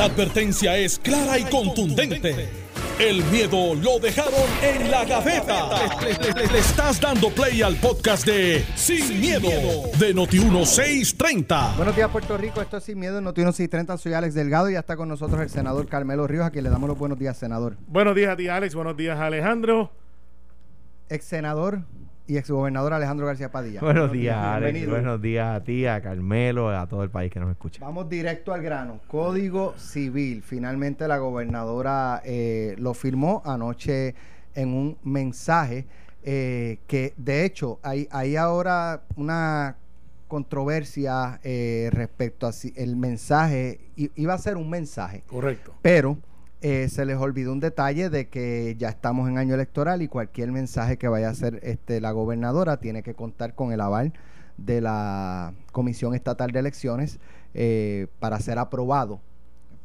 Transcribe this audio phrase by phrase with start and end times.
[0.00, 2.48] La advertencia es clara y contundente.
[2.98, 5.68] El miedo lo dejaron en la gaveta.
[6.00, 9.50] Le, estás dando play al podcast de Sin, miedo,
[9.98, 11.76] de Noti1630.
[11.76, 12.62] Buenos días, Puerto Rico.
[12.62, 13.98] Esto es Sin Miedo de Noti1630.
[13.98, 16.70] Soy Alex Delgado y ya está con nosotros el senador Carmelo Ríos, a quien le
[16.70, 17.76] damos los buenos días, senador.
[17.86, 18.74] Buenos días a ti, Alex.
[18.74, 19.92] Buenos días, Alejandro.
[21.10, 21.82] Ex senador
[22.30, 23.80] y exgobernador Alejandro García Padilla.
[23.82, 24.88] Buenos días, Alex.
[24.88, 27.84] Buenos días a ti, a Carmelo, a todo el país que nos escucha.
[27.84, 29.00] Vamos directo al grano.
[29.08, 30.42] Código Civil.
[30.42, 34.14] Finalmente la gobernadora eh, lo firmó anoche
[34.54, 35.86] en un mensaje
[36.22, 39.76] eh, que, de hecho, hay, hay ahora una
[40.28, 45.24] controversia eh, respecto a si el mensaje iba a ser un mensaje.
[45.26, 45.74] Correcto.
[45.82, 46.16] Pero
[46.62, 50.52] eh, se les olvidó un detalle de que ya estamos en año electoral y cualquier
[50.52, 54.12] mensaje que vaya a hacer este, la gobernadora tiene que contar con el aval
[54.58, 57.18] de la Comisión Estatal de Elecciones
[57.54, 59.20] eh, para ser aprobado.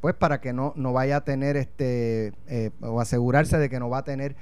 [0.02, 3.90] Pues para que no, no vaya a tener este, eh, o asegurarse de que no
[3.90, 4.36] va a tener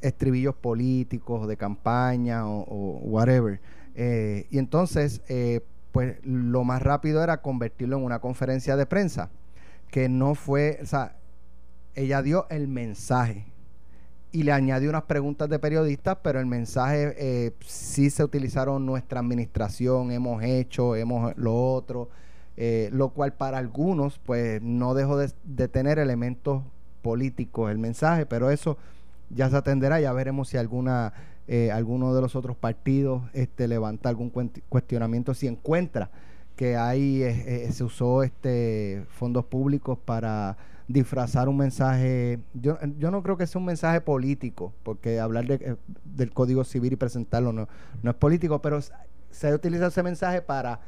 [0.00, 3.60] estribillos políticos de campaña o, whatever.
[3.94, 5.22] y entonces,
[5.92, 9.30] pues lo más rápido era convertirlo en una conferencia de prensa
[9.90, 11.16] que no fue, o sea,
[11.94, 13.46] ella dio el mensaje.
[14.32, 19.18] Y le añadió unas preguntas de periodistas, pero el mensaje eh, sí se utilizaron nuestra
[19.18, 22.10] administración, hemos hecho, hemos lo otro,
[22.56, 26.62] eh, lo cual para algunos pues no dejó de, tener elementos
[27.02, 28.78] políticos el mensaje, pero eso
[29.30, 31.12] ya se atenderá, ya veremos si alguna
[31.48, 34.30] eh, alguno de los otros partidos este, levanta algún
[34.68, 36.10] cuestionamiento, si encuentra
[36.54, 37.22] que ahí
[37.72, 40.56] se usó este fondos públicos para
[40.92, 45.54] disfrazar un mensaje, yo, yo no creo que sea un mensaje político, porque hablar de,
[45.54, 47.68] eh, del Código Civil y presentarlo no,
[48.02, 48.80] no es político, pero
[49.30, 50.80] se utiliza ese mensaje para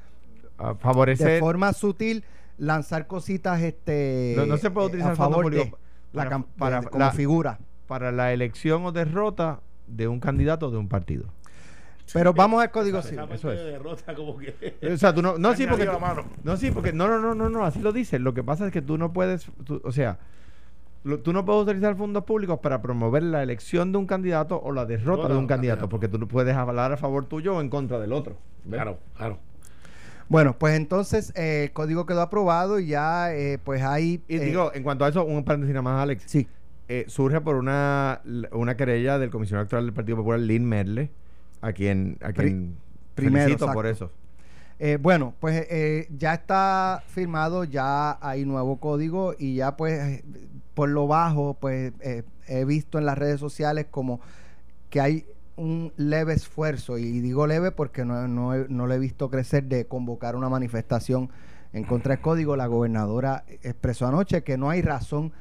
[0.81, 2.25] favorecer de forma sutil
[2.59, 5.73] lanzar cositas este no, se puede utilizar a favor de
[6.13, 11.27] la, para, como figura para la elección o derrota de un candidato de un partido.
[12.13, 13.25] Pero vamos al código civil.
[13.33, 13.65] Eso es.
[13.65, 15.89] Derrota como que o sea, tú no, no sí porque
[16.43, 18.21] no sí porque no no no no no así lo dices.
[18.21, 19.51] Lo que pasa es que tú no puedes,
[19.83, 20.19] o sea,
[21.23, 24.87] tú no puedes utilizar fondos públicos para promover la elección de un candidato o la
[24.87, 27.99] derrota de un candidato, porque tú no puedes hablar a favor tuyo o en contra
[27.99, 28.37] del otro.
[28.69, 29.39] Claro, claro.
[30.29, 34.23] Bueno, pues entonces eh, el código quedó aprobado y ya eh, pues hay...
[34.29, 36.25] Y digo, en cuanto a eso, un paréntesis nada más, Alex.
[36.27, 36.49] Sí.
[36.89, 41.11] Eh, surge por una, una querella del comisionado electoral del Partido Popular, Lynn Merle,
[41.63, 42.77] a quien, a quien
[43.15, 44.11] primero, por eso.
[44.79, 50.25] Eh, bueno, pues eh, ya está firmado, ya hay nuevo código y ya pues
[50.75, 54.21] por lo bajo pues eh, he visto en las redes sociales como
[54.91, 59.31] que hay un leve esfuerzo y digo leve porque no, no, no lo he visto
[59.31, 61.31] crecer de convocar una manifestación
[61.73, 62.57] en contra del código.
[62.57, 65.33] La gobernadora expresó anoche que no hay razón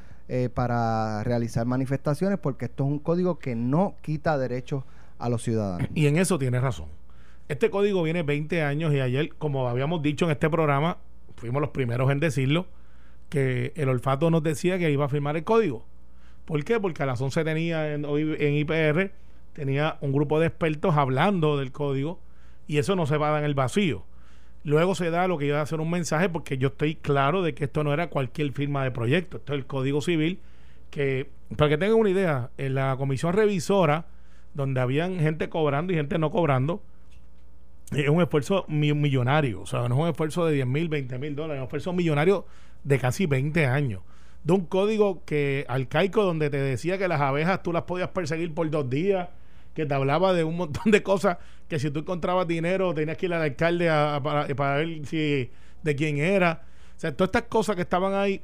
[0.54, 4.86] para realizar manifestaciones porque esto es un código que no quita derechos
[5.22, 5.88] a los ciudadanos.
[5.94, 6.88] Y en eso tiene razón.
[7.48, 10.98] Este código viene 20 años y ayer, como habíamos dicho en este programa,
[11.36, 12.68] fuimos los primeros en decirlo,
[13.30, 15.86] que el olfato nos decía que iba a firmar el código.
[16.46, 16.80] ¿Por qué?
[16.80, 19.12] Porque a las 11 tenía en, en IPR,
[19.54, 22.20] tenía un grupo de expertos hablando del código
[22.68, 24.06] y eso no se va a dar en el vacío.
[24.64, 27.54] Luego se da lo que iba a ser un mensaje porque yo estoy claro de
[27.54, 30.40] que esto no era cualquier firma de proyecto, esto es el Código Civil
[30.92, 34.06] que, para que tengan una idea, en la comisión revisora
[34.54, 36.82] donde habían gente cobrando y gente no cobrando,
[37.92, 41.36] es un esfuerzo millonario, o sea, no es un esfuerzo de 10 mil, 20 mil
[41.36, 42.46] dólares, es un esfuerzo millonario
[42.84, 44.02] de casi 20 años.
[44.44, 48.54] De un código que arcaico donde te decía que las abejas tú las podías perseguir
[48.54, 49.30] por dos días,
[49.76, 53.28] que te hablaba de un montón de cosas que si tú encontrabas dinero tenías que
[53.28, 55.50] ir al alcalde para, ver si
[55.84, 56.64] de quién era.
[56.98, 58.42] O sea, todas estas cosas que estaban ahí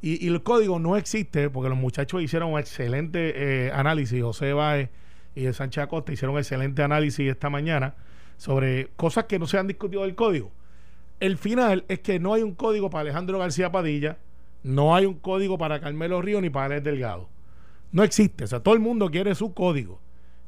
[0.00, 3.32] y, el código no existe porque los muchachos hicieron un excelente
[3.66, 4.22] eh, análisis.
[4.22, 4.90] José Báez
[5.34, 7.94] y de Sánchez Acosta hicieron excelente análisis esta mañana
[8.36, 10.50] sobre cosas que no se han discutido del código.
[11.20, 14.18] El final es que no hay un código para Alejandro García Padilla,
[14.62, 17.28] no hay un código para Carmelo Río ni para Alex Delgado.
[17.90, 20.00] No existe, o sea, todo el mundo quiere su código.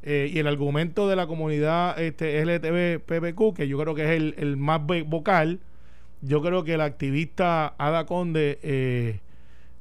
[0.03, 4.35] Eh, y el argumento de la comunidad este, LTV PPQ, que yo creo que es
[4.37, 5.61] el, más vocal,
[6.23, 9.21] yo creo que el activista Ada Conde, eh,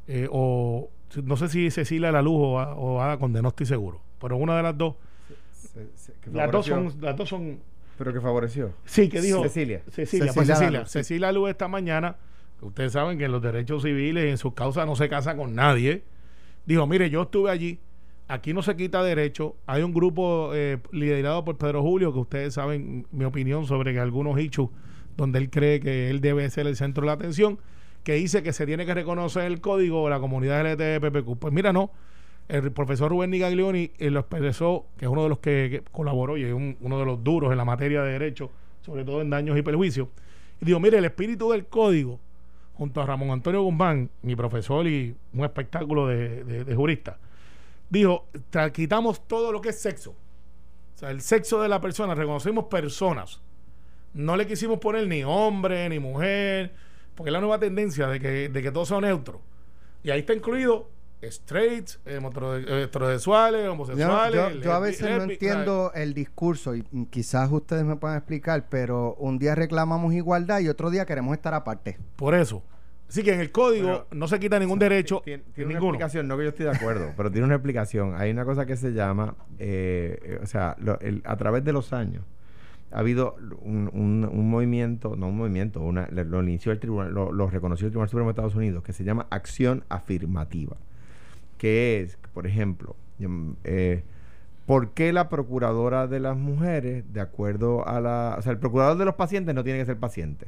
[0.08, 0.90] eh, o
[1.24, 4.58] no sé si Cecilia La Luz o, o Ada Conde, no estoy seguro pero una
[4.58, 4.96] de las dos.
[6.32, 7.60] las, dos son, las dos son.
[7.98, 8.74] ¿Pero que favoreció?
[8.86, 9.44] Sí, que dijo.
[9.44, 9.82] Cecilia.
[9.92, 10.86] Cecilia, pues Cecilia.
[10.86, 12.16] Cecilia Luz esta mañana,
[12.62, 15.56] ustedes saben que en los derechos civiles y en sus causas no se casa con
[15.56, 16.04] nadie.
[16.66, 17.80] Dijo: Mire, yo estuve allí,
[18.28, 19.56] aquí no se quita derecho.
[19.66, 24.00] Hay un grupo eh, liderado por Pedro Julio, que ustedes saben mi opinión sobre que
[24.00, 24.70] algunos hechos
[25.18, 27.60] donde él cree que él debe ser el centro de la atención.
[28.04, 31.38] que dice que se tiene que reconocer el código de la comunidad LGTBPQ.
[31.38, 31.92] Pues mira, no.
[32.50, 36.46] El profesor Rubén Nigaglioni eh, lo expresó, que es uno de los que, colaboró y
[36.46, 38.50] es uno de los duros en la materia de derecho,
[38.82, 40.08] sobre todo en daños y perjuicios.
[40.60, 42.20] Y digo, mire, el espíritu del código,
[42.74, 47.20] junto a Ramón Antonio Guzmán, mi profesor y un espectáculo de, jurista,
[47.88, 48.26] dijo,
[48.74, 50.16] quitamos todo lo que es sexo.
[50.96, 53.42] O sea, el sexo de la persona, reconocimos personas.
[54.16, 56.74] No le quisimos poner ni hombre, ni mujer,
[57.14, 59.40] porque es la nueva tendencia de que, de que todo sea neutro.
[60.02, 60.90] Y ahí está incluido
[61.22, 62.20] straight, eh,
[62.84, 64.62] heterosexuales, homosexuales.
[64.62, 69.38] Yo, a veces no entiendo el discurso y quizás ustedes me puedan explicar, pero un
[69.38, 71.98] día reclamamos igualdad y otro día queremos estar aparte.
[72.16, 72.64] Por eso.
[73.10, 75.22] Así que en el código no se quita ningún derecho.
[75.26, 78.14] Tiene, una explicación, no que yo estoy de acuerdo, pero tiene una explicación.
[78.16, 80.78] Hay una cosa que se llama, eh, eh, o sea,
[81.24, 82.24] a través de los años
[82.92, 87.48] ha habido un, un, movimiento, no un movimiento, una, lo inició el tribunal, lo, lo
[87.48, 90.78] reconoció el Tribunal Supremo de Estados Unidos, que se llama acción afirmativa
[91.60, 92.96] que es, por ejemplo,
[93.64, 94.04] eh,
[94.66, 98.36] ¿por qué la procuradora de las mujeres, de acuerdo a la...
[98.40, 100.48] O sea, el procurador de los pacientes no tiene que ser paciente.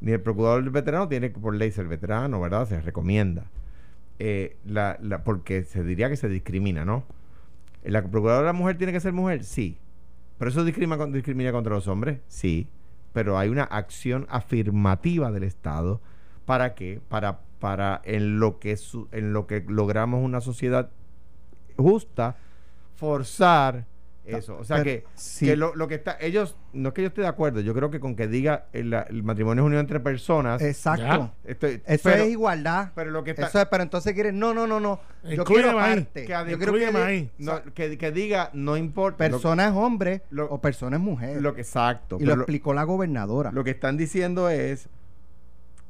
[0.00, 2.66] Ni el procurador del veterano tiene que por ley ser veterano, ¿verdad?
[2.66, 3.44] Se recomienda.
[4.20, 7.04] Eh, la, la, porque se diría que se discrimina, ¿no?
[7.82, 9.42] ¿La procuradora de la mujer tiene que ser mujer?
[9.42, 9.78] Sí.
[10.38, 12.20] ¿Pero eso discrimina, discrimina contra los hombres?
[12.28, 12.68] Sí.
[13.12, 16.00] Pero hay una acción afirmativa del Estado.
[16.46, 17.00] ¿Para qué?
[17.08, 18.76] Para para en lo que
[19.12, 20.90] en lo que logramos una sociedad
[21.76, 22.36] justa
[22.96, 23.86] forzar
[24.24, 24.56] eso.
[24.56, 25.04] O sea que,
[25.56, 28.14] lo, que está, ellos, no es que yo esté de acuerdo, yo creo que con
[28.14, 28.90] que diga el,
[29.22, 30.62] matrimonio es unión entre personas.
[30.62, 31.32] Exacto.
[31.44, 32.90] eso es igualdad.
[32.94, 35.00] Pero lo que eso es, pero entonces quieren, no, no, no, no.
[35.24, 36.24] Yo quiero parte.
[36.24, 36.72] Que, yo quiero
[37.74, 39.18] que, que, diga, no importa.
[39.18, 41.42] Persona es hombre o persona es mujer.
[41.42, 42.18] Lo que, exacto.
[42.20, 43.50] Y lo explicó la gobernadora.
[43.50, 44.88] Lo que están diciendo es,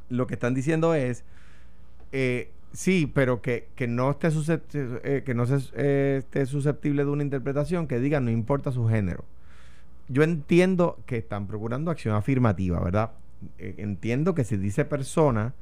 [0.08, 1.25] lo que están diciendo es
[2.12, 5.44] eh, sí, pero que, no esté susceptible, eh, que no
[5.75, 9.25] eh, esté susceptible de una interpretación que diga no importa su género.
[10.09, 13.12] Yo entiendo que están procurando acción afirmativa, ¿verdad?
[13.59, 15.53] entiendo que si dice persona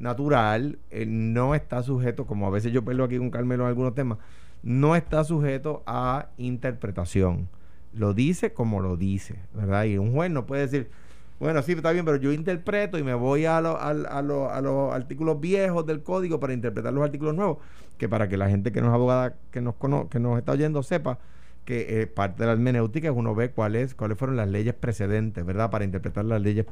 [0.00, 4.18] natural, no está sujeto, como a veces yo peleo aquí con Carmelo en algunos temas,
[4.64, 7.48] no está sujeto a interpretación.
[7.92, 9.84] Lo dice como lo dice, ¿verdad?
[9.84, 10.90] Y un juez no puede decir,
[11.40, 15.86] bueno, sí, está bien, pero yo interpreto y me voy a, a, los artículos viejos
[15.86, 17.58] del código para interpretar los artículos nuevos,
[17.96, 19.74] que para que la gente que no abogada, que nos,
[20.10, 21.18] que nos está oyendo, sepa
[21.64, 25.44] que eh, parte de la hermenéutica es uno ve cuáles cuáles fueron las leyes precedentes,
[25.46, 25.70] ¿verdad?
[25.70, 26.66] Para interpretar las leyes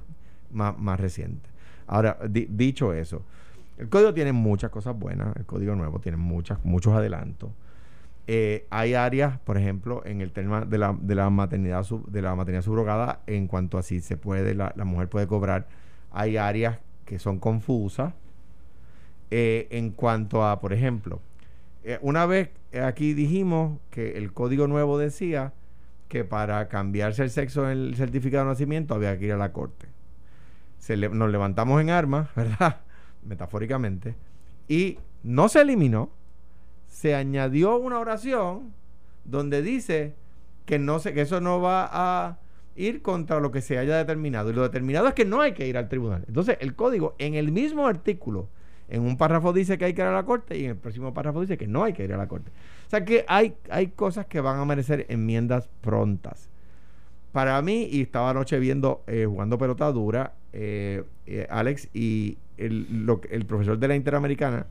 [0.51, 1.51] más, recientes.
[1.87, 3.23] Ahora, dicho eso,
[3.79, 7.51] el código tiene muchas cosas buenas, el código nuevo tiene muchas, muchos adelantos.
[8.31, 10.93] Eh, hay áreas, por ejemplo, en el tema de la,
[11.31, 15.67] maternidad de la maternidad subrogada, en cuanto a si se puede, la, mujer puede cobrar,
[16.13, 18.13] hay áreas que son confusas.
[19.31, 21.21] Eh, en cuanto a, por ejemplo,
[21.85, 22.51] eh, una vez
[22.83, 25.55] aquí dijimos que el código nuevo decía
[26.09, 29.53] que para cambiarse el sexo en el certificado de nacimiento había que ir a la
[29.53, 29.87] corte.
[31.13, 32.83] Nos levantamos en armas, ¿verdad?
[33.23, 34.17] Metafóricamente.
[34.69, 36.11] Y no se eliminó,
[36.89, 38.73] se añadió una oración
[39.25, 40.15] donde dice
[40.67, 42.39] que no que eso no va a
[42.77, 44.51] ir contra lo que se haya determinado.
[44.51, 46.25] Y lo determinado es que no hay que ir al tribunal.
[46.29, 48.49] Entonces, el código, en el mismo artículo,
[48.89, 51.13] en un párrafo dice que hay que ir a la corte y en el próximo
[51.13, 52.51] párrafo dice que no hay que ir a la corte.
[52.87, 56.49] O sea que hay, hay cosas que van a merecer enmiendas prontas.
[57.33, 63.07] Para mí, y estaba anoche viendo, eh, jugando pelota dura, eh, eh, Alex y el,
[63.31, 64.67] el profesor de la Interamericana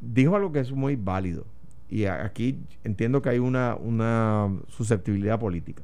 [0.00, 1.46] dijo algo que es muy válido.
[1.88, 5.82] Y aquí entiendo que hay una, una susceptibilidad política.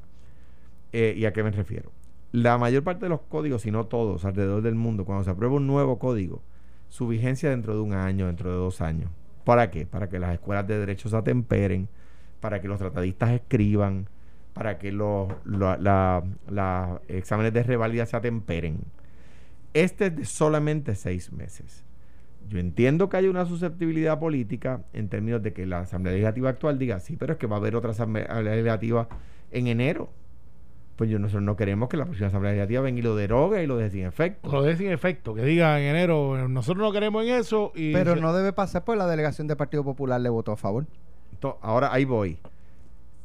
[0.92, 1.90] Eh, ¿Y a qué me refiero?
[2.32, 5.56] La mayor parte de los códigos, si no todos, alrededor del mundo, cuando se aprueba
[5.56, 6.42] un nuevo código,
[6.88, 9.11] su vigencia dentro de un año, dentro de dos años.
[9.44, 9.87] ¿Para qué?
[9.87, 11.88] Para que las escuelas de derecho se atemperen,
[12.40, 14.08] para que los tratadistas escriban,
[14.52, 18.80] para que los la, exámenes de revalida se atemperen.
[19.75, 21.86] Este es de solamente seis meses.
[22.48, 26.78] Yo entiendo que hay una susceptibilidad política en términos de que la Asamblea Legislativa actual
[26.78, 29.08] diga, sí, pero es que va a haber otra Asamblea Legislativa
[29.50, 30.10] en enero.
[30.96, 33.66] Pues yo, nosotros no queremos que la próxima Asamblea Legislativa venga y lo derogue y
[33.66, 34.50] lo deje sin efecto.
[34.50, 37.72] Lo deje sin efecto, que diga en enero, nosotros no queremos en eso.
[37.74, 40.86] Y pero no debe pasar, pues la delegación del Partido Popular le votó a favor.
[41.60, 42.38] ahora ahí voy.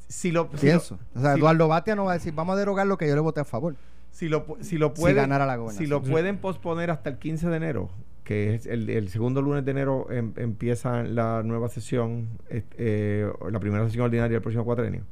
[0.07, 0.99] Si lo, Pienso.
[1.15, 3.21] o sea, Eduardo Batia no va a decir, vamos a derogar lo que yo le
[3.21, 3.75] voté a favor.
[4.11, 5.31] Si lo, si lo pueden,
[5.69, 7.89] si lo pueden posponer hasta el 15 de enero,
[8.23, 13.83] que es el, segundo lunes de enero em, empieza la nueva sesión, eh, la primera
[13.85, 15.03] sesión ordinaria del próximo cuatrenio,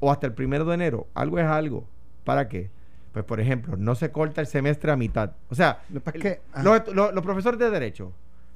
[0.00, 1.84] o hasta el primero de enero, algo es algo.
[2.24, 2.70] ¿Para qué?
[3.12, 5.32] Pues, por ejemplo, no se corta el semestre a mitad.
[5.50, 8.12] O sea, el- que- los, los- los profesores de Derecho,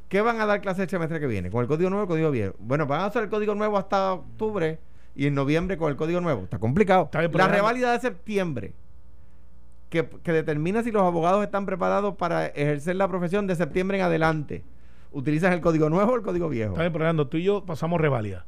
[0.08, 1.50] ¿qué van a dar clase el semestre que viene?
[1.50, 2.54] ¿Con el código nuevo o el código viejo?
[2.58, 4.78] Bueno, van a hacer el código nuevo hasta octubre
[5.14, 6.42] y en noviembre con el código nuevo.
[6.44, 7.04] Está complicado.
[7.04, 8.72] Está bien, pero La reválida de septiembre,
[9.88, 14.04] que, que determina si los abogados están preparados para ejercer la profesión de septiembre en
[14.04, 14.64] adelante.
[15.12, 16.72] ¿Utilizas el código nuevo o el código viejo?
[16.72, 18.44] Está bien, pero tú y yo pasamos reválida.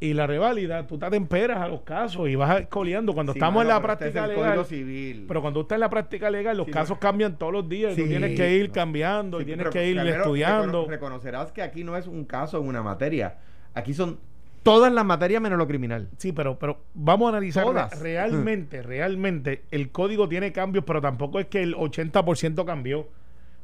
[0.00, 3.12] Y la reválida, tú te temperas a los casos y vas coleando.
[3.12, 4.44] Cuando Sí, estamos en la este es práctica el legal.
[4.50, 5.24] Código civil.
[5.26, 7.00] Pero cuando tú estás en la práctica legal, los Sí, casos no.
[7.00, 7.98] cambian todos los días.
[7.98, 8.72] y tú tienes que ir no.
[8.74, 10.84] cambiando y tienes pero que ir primero estudiando.
[10.84, 13.38] recono- reconocerás que aquí no es un caso en una materia.
[13.74, 14.20] Aquí son
[14.62, 16.08] todas las materias menos lo criminal.
[16.18, 17.98] Sí, pero, pero vamos a analizar Todas.
[18.00, 23.08] realmente, realmente, el código tiene cambios, pero tampoco es que el 80% cambió.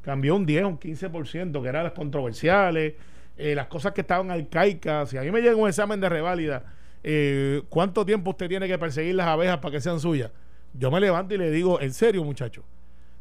[0.02, 2.94] Cambió un 10, un 15%, que eran las controversiales,
[3.36, 5.08] eh, las cosas que estaban arcaicas.
[5.08, 6.64] Si a mí me llega un examen de reválida,
[7.02, 10.30] eh, ¿cuánto tiempo usted tiene que perseguir las abejas para que sean suyas?
[10.74, 12.64] Yo me levanto y le digo, en serio, muchacho.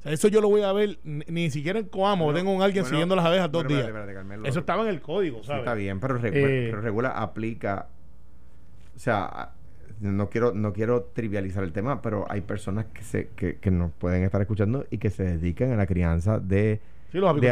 [0.03, 2.83] Sea, eso yo lo voy a ver, ni, ni siquiera en Coamo tengo un alguien
[2.83, 3.87] bueno, siguiendo las abejas dos bueno, días.
[3.87, 4.47] espérate, espérate, Carmelo.
[4.49, 5.61] Eso estaba en el código, Sí, ¿sabes?
[5.61, 6.31] está bien, pero, Eh,
[6.69, 7.87] pero regula, aplica.
[8.95, 9.51] O sea,
[10.01, 13.91] no quiero, no quiero trivializar el tema, pero hay personas que se, que, que nos
[13.91, 16.79] pueden estar escuchando y que se dedican a la crianza de,
[17.11, 17.51] Sí, los de,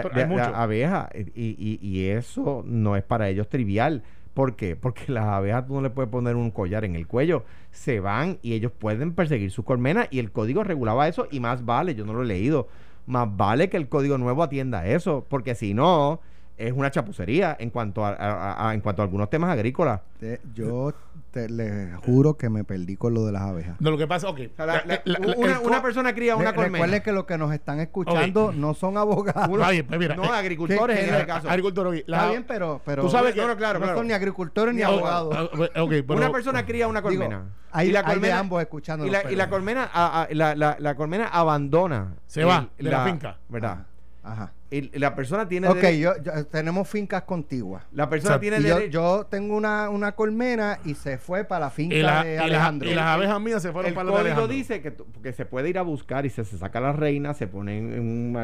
[0.53, 1.10] abejas.
[1.36, 4.03] Y, y- y eso no es para ellos trivial.
[4.33, 4.75] ¿Por qué?
[4.75, 7.43] Porque las abejas tú no le puedes poner un collar en el cuello.
[7.71, 11.65] Se van y ellos pueden perseguir sus colmenas y el código regulaba eso y más
[11.65, 12.67] vale, yo no lo he leído,
[13.05, 16.21] más vale que el código nuevo atienda eso, porque si no
[16.67, 20.01] es una chapucería en cuanto a, a- a- en cuanto a algunos temas agrícolas.
[20.19, 20.93] Te- yo
[21.31, 23.75] te, le juro que me perdí con lo de las abejas.
[23.79, 24.39] No, lo que pasa, ok.
[24.57, 26.77] La- la- la- la- una, persona cría una colmena.
[26.85, 29.49] Recuerde que los que nos están escuchando no son abogados.
[29.67, 31.49] Oye, pues mira, no, eh, agricultores ¿qué- en este caso.
[31.49, 33.97] agricultor, ok, la- Está bien, pero, pero Tú sabes No, que- no, claro, no claro.
[33.99, 35.35] son ni agricultores ni abogados.
[35.37, 37.45] ah, pero- una persona cría una Digo, colmena.
[37.71, 39.05] hay, y la hay de ambos escuchando.
[39.05, 42.15] Y la, y la colmena, a- a- la, la- la colmena abandona.
[42.27, 43.37] Se va de la finca.
[43.49, 43.85] ¿Verdad?
[44.23, 44.51] Ajá.
[44.73, 45.67] Y la persona tiene.
[45.67, 47.83] Ok, yo, yo- tenemos fincas contiguas.
[47.91, 48.91] la persona tiene yo, derecho.
[48.91, 52.37] yo tengo una, una colmena y se fue para la finca y, la- de y
[52.37, 52.89] Alejandro.
[52.89, 54.55] y las abejas mías se fueron el para la de código Alejandro.
[54.55, 57.47] dice que, que se puede ir a buscar y se, se saca la reina, se
[57.47, 58.35] pone en un,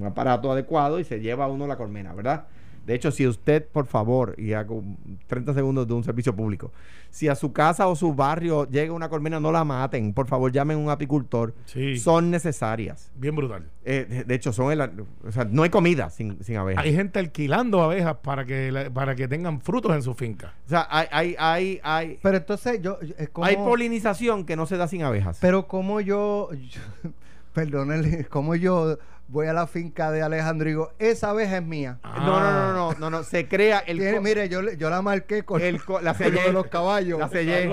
[0.00, 2.44] un aparato adecuado y se lleva uno la colmena, ¿verdad?
[2.90, 4.82] De hecho, si usted, por favor, y hago
[5.28, 6.72] 30 segundos de un servicio público,
[7.08, 10.12] si a su casa o su barrio llega una colmena, no la maten.
[10.12, 11.54] Por favor, llamen a un apicultor.
[11.66, 11.98] Sí.
[11.98, 13.12] Son necesarias.
[13.14, 13.68] Bien brutal.
[13.84, 16.84] Eh, de, de hecho, son el, o sea, no hay comida sin, sin abejas.
[16.84, 20.54] Hay gente alquilando abejas para que, la- para que tengan frutos en su finca.
[20.66, 22.98] O sea, hay, hay, hay, hay, Pero entonces yo...
[23.32, 25.38] como- hay polinización que no se da sin abejas.
[25.40, 26.48] Pero como yo...
[26.52, 26.80] yo
[27.54, 28.98] perdónenle, como yo
[29.30, 31.98] voy a la finca de Alejandro y digo, esa abeja es mía.
[32.02, 32.16] Ah.
[32.26, 33.98] No, no, no, no, no, no, se crea el...
[33.98, 37.18] Tiene- mire, yo, yo la marqué con, el co- la sellé, de los caballos.
[37.18, 37.66] la sellé,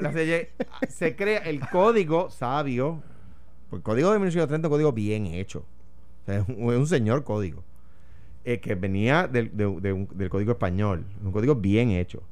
[0.00, 0.50] la sellé.
[0.88, 3.02] se crea el código sabio,
[3.72, 5.64] el código de 1830 es un código bien hecho,
[6.22, 7.62] o sea, es, un, es un señor código,
[8.44, 12.22] eh, que venía del, de- de un- del código español, un código bien hecho.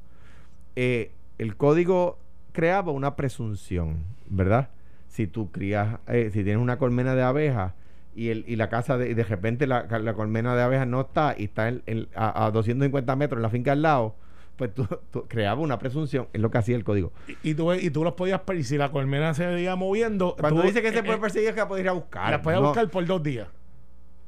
[0.75, 2.17] Eh, el código
[2.51, 4.69] creaba una presunción, ¿verdad?
[5.07, 7.73] Si tú crías, eh, si tienes una colmena de abejas
[8.15, 11.01] y, el, y la casa de, y de repente la, la colmena de abejas no
[11.01, 14.15] está y está en- en- a, a 250 metros en la finca al lado,
[14.55, 17.11] pues tú, tú creabas una presunción, es lo que hacía el código.
[17.43, 20.35] Y, y tú, y tú los podías per- y si la colmena se veía moviendo.
[20.39, 21.93] Cuando tú, dice que se eh, puede eh, perseguir, es que la puedes ir a
[21.93, 22.31] buscar.
[22.31, 23.47] las podías No, buscar por dos días.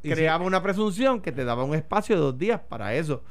[0.04, 3.24] Creaba una presunción que te daba un espacio de dos días para eso.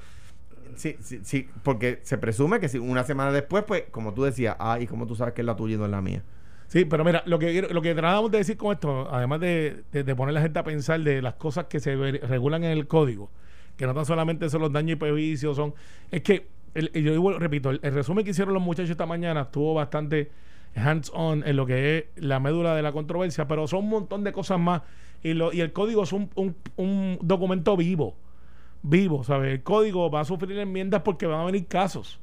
[0.74, 4.56] Sí, sí, sí, porque se presume que si una semana después, pues, como tú decías,
[4.58, 6.22] ah, y como tú sabes que es la tuya y no es la mía.
[6.68, 10.16] Sí, pero mira, lo que lo que tratamos de decir con esto, además de, de-
[10.16, 13.30] poner la gente a pensar de las cosas que se regulan en el código,
[13.76, 15.74] que no tan solamente son los daños y perjuicios, son.
[16.10, 19.74] Es que, yo digo, repito, el, el resumen que hicieron los muchachos esta mañana estuvo
[19.74, 20.30] bastante
[20.74, 24.32] hands-on en lo que es la médula de la controversia, pero son un montón de
[24.32, 24.82] cosas más.
[25.22, 28.16] Y, lo, y el código es un, un- un documento vivo,
[28.82, 29.52] vivo, ¿sabes?
[29.52, 32.18] El código va a sufrir enmiendas porque van a venir casos.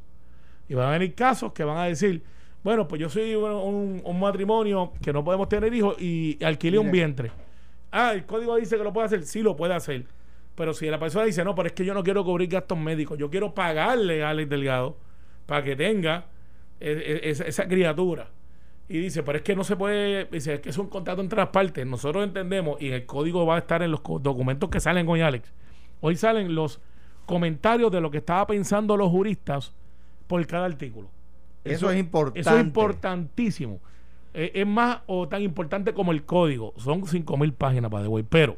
[0.70, 2.24] Y van a venir casos que van a decir,
[2.64, 6.80] bueno, pues yo soy un, un- un matrimonio que no podemos tener hijos y alquilé
[6.80, 7.32] un vientre.
[7.92, 9.24] Ah, el código dice que lo puede hacer.
[9.24, 10.06] Sí, lo puede hacer.
[10.56, 13.18] Pero si la persona dice, no, pero es que yo no quiero cubrir gastos médicos,
[13.18, 14.98] yo quiero pagarle a Alex Delgado
[15.46, 16.26] para que tenga
[16.80, 18.30] eh, eh, esa, esa criatura.
[18.88, 21.38] Y dice, pero es que no se puede, dice, es que es un contrato entre
[21.40, 21.86] las partes.
[21.88, 25.52] Nosotros entendemos, y el código va a estar en los documentos que salen hoy, Alex.
[26.02, 26.82] Hoy salen los
[27.26, 29.74] comentarios de lo que estaba pensando los juristas
[30.28, 31.10] por cada artículo.
[31.64, 32.40] Eso, es importante.
[32.40, 33.80] Eso es importantísimo.
[34.34, 36.74] Eh, es más o tan importante como el código.
[36.78, 38.58] Son 5.000 páginas, para de Pero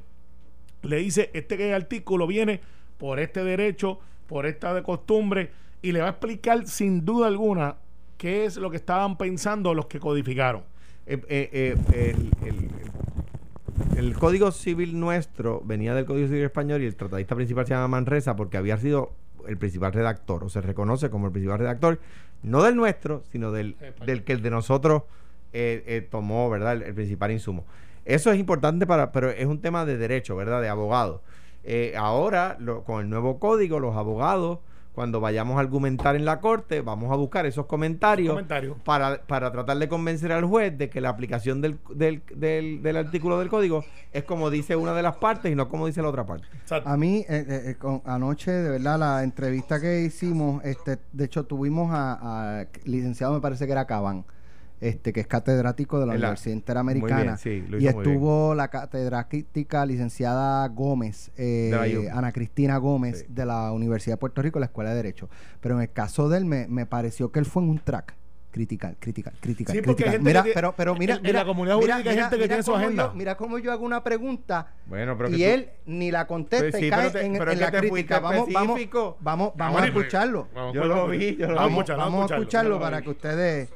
[0.83, 2.61] le dice, este artículo viene
[2.97, 7.75] por este derecho, por esta de costumbre, y le va a explicar sin duda alguna
[8.17, 10.63] qué es lo que estaban pensando los que codificaron.
[11.05, 16.85] Eh, eh, eh, el- el- el código civil nuestro venía del código civil español y
[16.85, 19.11] el tratadista principal se llama Manresa porque había sido
[19.47, 21.99] el principal redactor o se reconoce como el principal redactor
[22.45, 23.75] no del nuestro sino del,
[24.05, 25.03] del que el de nosotros
[25.53, 27.65] eh, eh, tomó verdad el, principal insumo.
[28.03, 31.21] Eso es importante para pero es un tema de derecho verdad de abogado.
[31.63, 34.59] Eh, ahora con el nuevo código los abogados
[34.95, 38.41] cuando vayamos a argumentar en la corte, vamos a buscar esos comentarios,
[38.83, 42.23] Para, para, tratar de convencer al juez de que la aplicación del, del,
[42.81, 43.83] del, artículo del código
[44.13, 46.47] es como dice una de las partes y no como dice la otra parte.
[46.85, 51.43] A mí, eh, eh, eh, anoche, de verdad, la entrevista que hicimos, este de hecho,
[51.43, 54.23] tuvimos a, a licenciado, me parece que era Cabán
[54.81, 57.39] este que es catedrático de la, Universidad Interamericana.
[57.43, 64.41] y estuvo la catedrática licenciada Gómez, eh, Ana Cristina Gómez, de la Universidad de Puerto
[64.41, 65.29] Rico, la Escuela de Derecho.
[65.61, 68.15] Pero en el caso de él, me, me pareció que él fue en un track
[68.55, 69.75] critical, critical, critical.
[69.75, 73.11] Sí, mira, pero, pero mira, en la comunidad jurídica hay gente que tiene su agenda.
[73.13, 74.71] mira cómo yo hago una pregunta
[75.29, 78.21] y él ni la contesta y cae en, la crítica.
[78.21, 78.79] Vamos, vamos,
[79.19, 80.47] vamos, vamos, a escucharlo.
[80.73, 83.69] yo lo vi, yo lo vamos, vamos a escucharlo para que ustedes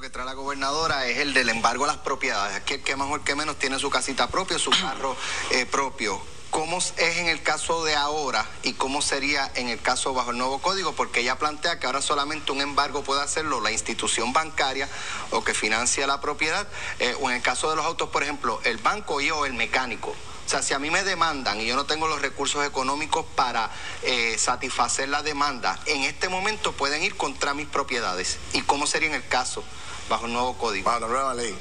[0.00, 2.60] que trae la gobernadora es el del embargo a las propiedades.
[2.64, 5.16] Que, que mejor que menos tiene su casita propia, su carro
[5.50, 6.20] eh, propio.
[6.50, 10.38] ¿Cómo es en el caso de ahora y cómo sería en el caso bajo el
[10.38, 10.92] nuevo código?
[10.92, 14.88] Porque ella plantea que ahora solamente un embargo puede hacerlo la institución bancaria
[15.30, 16.66] o que financia la propiedad,
[16.98, 19.54] eh, o en el caso de los autos, por ejemplo, el banco y o el
[19.54, 20.14] mecánico.
[20.46, 23.68] O sea, si a mí me demandan y yo no tengo los recursos económicos para
[24.02, 28.38] eh, satisfacer la demanda, en este momento pueden ir contra mis propiedades.
[28.52, 29.64] ¿Y cómo sería en el caso?
[30.08, 30.84] bajo el nuevo código.
[30.84, 31.56] Bajo la nueva ley.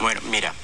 [0.00, 0.54] bueno, mira,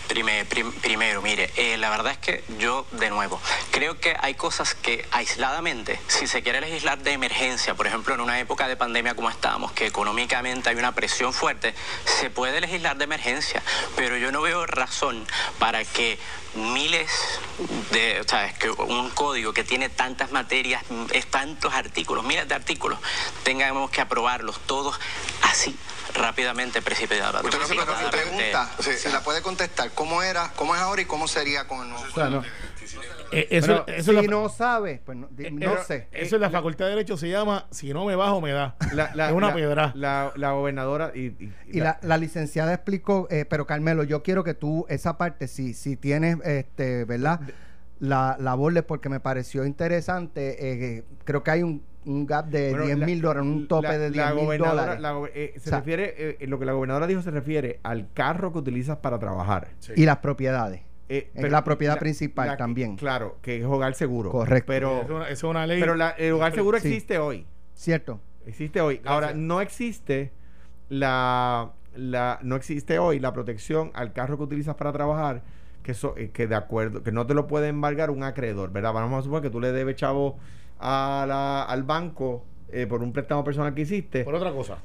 [0.83, 5.07] primero, mire, eh, la verdad es que yo, de nuevo, creo que hay cosas que
[5.11, 9.31] aisladamente, si se quiere legislar de emergencia, por ejemplo, en una época de pandemia como
[9.31, 13.63] estamos, que económicamente hay una presión fuerte, se puede legislar de emergencia,
[13.97, 15.27] pero yo no veo razón
[15.59, 16.19] para que
[16.55, 17.08] miles
[17.93, 22.49] de, o sea, es que un código que tiene tantas materias, es tantos artículos, miles
[22.49, 22.99] de artículos,
[23.43, 24.99] tengamos que aprobarlos todos
[25.43, 25.77] así
[26.15, 27.41] rápidamente precipitado.
[27.43, 31.29] Usted no se pregunta, si la puede contestar, ¿cómo era, cómo es ahora y cómo
[31.29, 32.45] sería con el nuevo?
[33.31, 36.09] Eh, eso, si no sabe, pues no, eh, sé.
[36.13, 38.77] Eso en la Facultad de Derecho se llama Si no me bajo, me da.
[38.81, 39.93] es una piedra.
[39.95, 45.19] La, gobernadora y, y, la, licenciada explicó, eh, pero Carmelo, yo quiero que tú, esa
[45.19, 47.41] parte, si, si tienes, este, ¿verdad?
[48.01, 48.57] La, la
[48.87, 51.05] porque me pareció interesante.
[51.25, 54.59] creo que hay un un gap de 10 mil dólares, un tope de 10 mil
[54.59, 54.99] dólares.
[55.35, 58.99] Eh, se refiere, eh, lo que la gobernadora dijo se refiere al carro que utilizas
[58.99, 59.69] para trabajar.
[59.95, 60.83] Y las propiedades.
[61.09, 62.97] Eh, la propiedad principal también.
[62.97, 64.31] Claro, que es hogar seguro.
[64.31, 64.67] Correcto.
[64.67, 65.81] Pero, es, una, ley.
[65.81, 67.47] Pero el hogar seguro existe hoy.
[67.75, 68.21] Cierto.
[68.47, 69.01] Existe hoy.
[69.05, 70.33] Ahora, no existe
[70.89, 75.43] la, la, no existe hoy la protección al carro que utilizas para trabajar
[75.83, 78.93] que, que de acuerdo, que no te lo puede embargar un acreedor, ¿verdad?
[78.93, 80.39] Vamos a suponer que tú le debes, chavo,
[80.79, 84.25] a la, al banco eh, por un préstamo personal que hiciste.
[84.25, 84.79] Por otra cosa.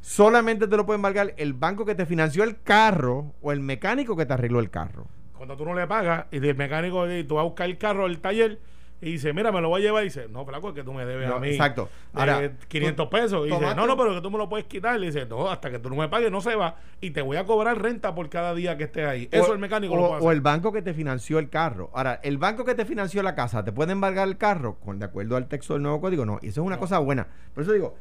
[0.00, 4.16] Solamente te lo puede embargar el banco que te financió el carro o el mecánico
[4.16, 5.06] que te arregló el carro.
[5.40, 8.18] Cuando tú no le pagas y el mecánico tú vas a buscar el carro al
[8.18, 8.58] taller
[9.00, 10.02] y dice, mira, me lo voy a llevar.
[10.02, 11.48] Y dice, no, flaco, es que tú me debes a mí.
[11.48, 11.88] Exacto.
[12.12, 13.46] Ahora, 500 pesos.
[13.46, 15.02] Y dice, no, no, pero que tú me lo puedes quitar.
[15.02, 16.76] Y dice, no, hasta que tú no me pagues, no se va.
[17.00, 19.30] Y te voy a cobrar renta por cada día que estés ahí.
[19.32, 20.28] Eso el mecánico lo puede hacer.
[20.28, 21.88] O el banco que te financió el carro.
[21.94, 24.74] Ahora, el banco que te financió la casa, ¿te puede embargar el carro?
[24.74, 26.38] Con, de acuerdo al texto del nuevo código, no.
[26.42, 27.26] Y eso es una cosa buena.
[27.54, 27.94] Por eso digo,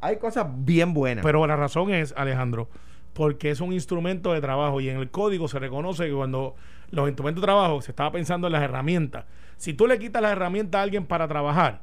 [0.00, 1.24] hay cosas bien buenas.
[1.24, 2.68] Pero la razón es, Alejandro,
[3.14, 6.56] porque es un instrumento de trabajo y en el código se reconoce que cuando
[6.90, 9.24] los instrumentos de trabajo se estaba pensando en las herramientas
[9.56, 11.82] si tú le quitas la herramienta a alguien para trabajar,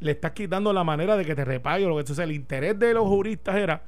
[0.00, 2.24] le estás quitando la manera de que te repague o lo que sea.
[2.24, 3.82] El interés de los juristas era,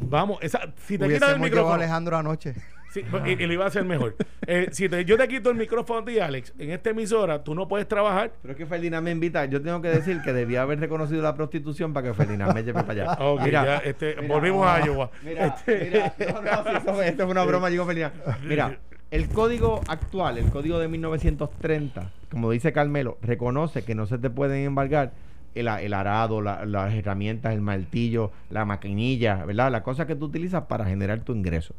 [0.00, 1.74] vamos, esa, si te quitas el micrófono.
[1.74, 2.54] Alejandro anoche.
[2.90, 4.16] Sí, y, y, lo iba a hacer mejor.
[4.44, 7.68] Eh, si yo te quito el micrófono a ti, Alex, en esta emisora, tú no
[7.68, 8.32] puedes trabajar.
[8.42, 9.44] Pero es que Ferdinand me invita.
[9.44, 12.82] Yo tengo que decir que debía haber reconocido la prostitución para que Ferdinand me lleve
[12.82, 13.18] para allá.
[13.44, 15.12] mira, este, volvimos a Iowa.
[15.22, 18.14] Mira, este, mira, no, no, esto, es una broma, digo Ferdinand.
[18.42, 18.76] Mira,
[19.12, 24.30] el código actual, el código de 1930, como dice Carmelo, reconoce que no se te
[24.30, 25.12] pueden embargar
[25.54, 29.70] el, arado, las herramientas, el martillo, la maquinilla, ¿verdad?
[29.70, 31.74] La cosa que tú utilizas para generar tu ingreso.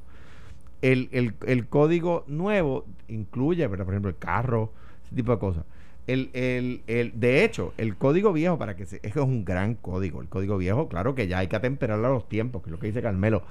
[0.84, 1.34] El,
[1.70, 4.72] código nuevo incluye, por ejemplo, el carro,
[5.04, 5.64] ese tipo de cosas.
[6.06, 6.30] El,
[6.86, 10.22] el, de hecho, el código viejo, para que se, es un gran código.
[10.22, 12.80] El código viejo, claro que ya hay que atemperarlo a los tiempos, que es lo
[12.80, 13.42] que dice Carmelo.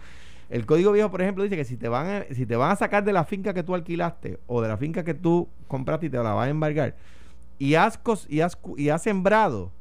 [0.53, 2.77] El código viejo, por ejemplo, dice que si te van a, si te van a
[2.77, 6.11] sacar de la finca que tú alquilaste o de la finca que tú compraste y
[6.11, 6.95] te la van a embargar
[7.59, 9.73] y has, y has, y has sembrado,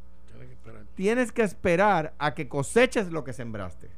[0.96, 3.90] tienes que esperar a que coseches lo que sembraste.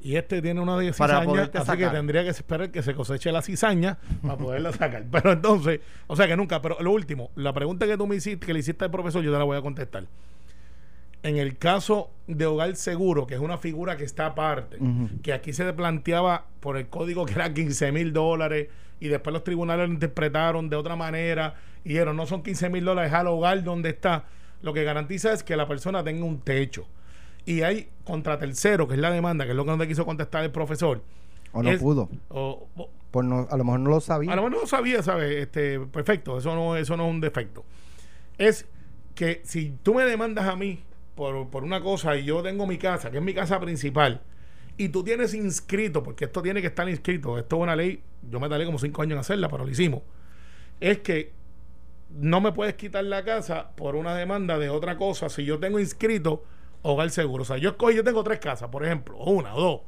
[0.00, 1.92] y este tiene una de Para cizaña, poderte así que sacar.
[1.92, 5.04] tendría que esperar que se coseche la cizaña para poderla sacar.
[5.10, 8.46] Pero entonces, o sea que nunca, pero lo último, la pregunta que tú me hiciste,
[8.46, 10.06] que le hiciste al profesor, yo te la voy a contestar.
[11.22, 14.78] En el caso de Hogar Seguro, que es una figura que está aparte,
[15.22, 19.44] que aquí se planteaba por el código que era 15 mil dólares y después los
[19.44, 21.54] tribunales lo interpretaron de otra manera
[21.84, 24.24] y dijeron no son 15 mil dólares al hogar donde está.
[24.62, 26.86] Lo que garantiza es que la persona tenga un techo.
[27.44, 30.04] Y hay contra tercero, que es la demanda, que es lo que no te quiso
[30.06, 31.02] contestar el profesor.
[31.52, 32.08] O no Es- pudo.
[32.30, 34.32] o- o- Por no, a lo mejor no lo sabía.
[34.32, 35.36] a lo mejor no lo sabía, ¿sabes?
[35.36, 37.64] Este, perfecto, eso no, eso no es un defecto.
[38.38, 38.66] Es
[39.14, 40.80] que si tú me demandas a mí
[41.14, 44.22] por, por una cosa y yo tengo mi casa, que es mi casa principal,
[44.76, 48.40] y tú tienes inscrito, porque esto tiene que estar inscrito, esto es una ley, yo
[48.40, 50.02] me tardé como cinco años en hacerla, pero lo hicimos,
[50.80, 51.32] es que
[52.10, 55.78] no me puedes quitar la casa por una demanda de otra cosa si yo tengo
[55.78, 56.44] inscrito
[56.82, 57.42] hogar seguro.
[57.42, 59.80] O sea, yo escogí, yo tengo tres casas, por ejemplo, o una o dos.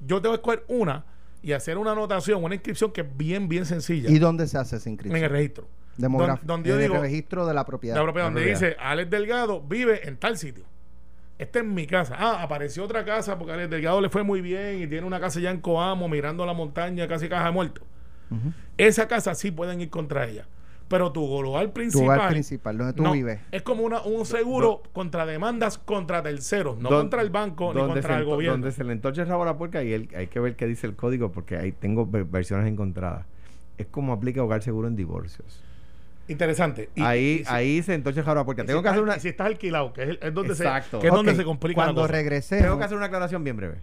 [0.00, 1.06] Yo tengo que escoger una
[1.42, 4.76] y hacer una anotación, una inscripción que es bien, bien sencilla ¿Y dónde se hace
[4.76, 5.16] esa inscripción?
[5.16, 5.68] en el registro.
[5.98, 6.46] Demográfico.
[6.46, 7.96] Don- donde yo digo- el registro de la propiedad.
[7.96, 8.70] La propiedad La donde propiedad.
[8.72, 10.64] dice Alex Delgado vive en tal sitio.
[11.38, 12.16] Esta es mi casa.
[12.18, 15.20] Ah, apareció otra casa porque a Alex Delgado le fue muy bien y tiene una
[15.20, 17.82] casa ya en Coamo mirando la montaña, casi caja de muerto.
[18.76, 20.46] Esa casa sí pueden ir contra ella.
[20.88, 22.18] Pero tu Tu principal.
[22.18, 23.40] hogar principal, donde tú no, vives.
[23.52, 27.94] Es como una, un seguro contra demandas contra terceros, no contra el banco ni donde
[28.00, 28.52] contra el gobierno.
[28.54, 30.66] Donde se le entorcha el rabo a la puerca y él- hay que ver qué
[30.66, 33.26] dice el código porque ahí tengo ver- versiones encontradas.
[33.76, 35.62] Es como aplica hogar seguro en divorcios.
[36.28, 36.90] Interesante.
[36.94, 38.62] Y- ahí, y si- ahí se entorcha el rabo a la puerca.
[38.62, 40.98] y Tengo si que hacer una, si estás alquilado, que es, es donde, se, Exacto.
[41.00, 42.64] que es donde se complica Cuando regresemos.
[42.64, 43.78] tengo que hacer una aclaración bien breve.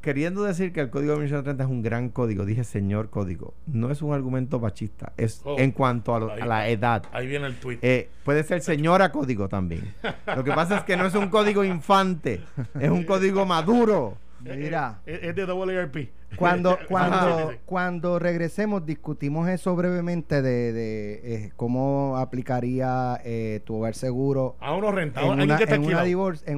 [0.00, 3.88] Queriendo decir que el código de 1830 es un gran código, dije señor código, no
[3.88, 5.56] es un argumento machista, es Oh.
[5.60, 6.40] en cuanto a, lo- Ahí.
[6.40, 7.04] a la edad.
[7.12, 7.78] Ahí viene el tweet.
[7.82, 9.94] Eh, puede ser señora código también.
[10.34, 12.40] Lo que pasa es que no es un código infante,
[12.80, 14.16] es un código maduro.
[14.40, 14.98] mira.
[15.06, 16.10] Es, es de WRP.
[16.36, 23.94] Cuando, cuando, cuando regresemos, discutimos eso brevemente de, de, eh, cómo aplicaría eh, tu hogar
[23.94, 26.02] seguro A uno rentado, en, una- que en, una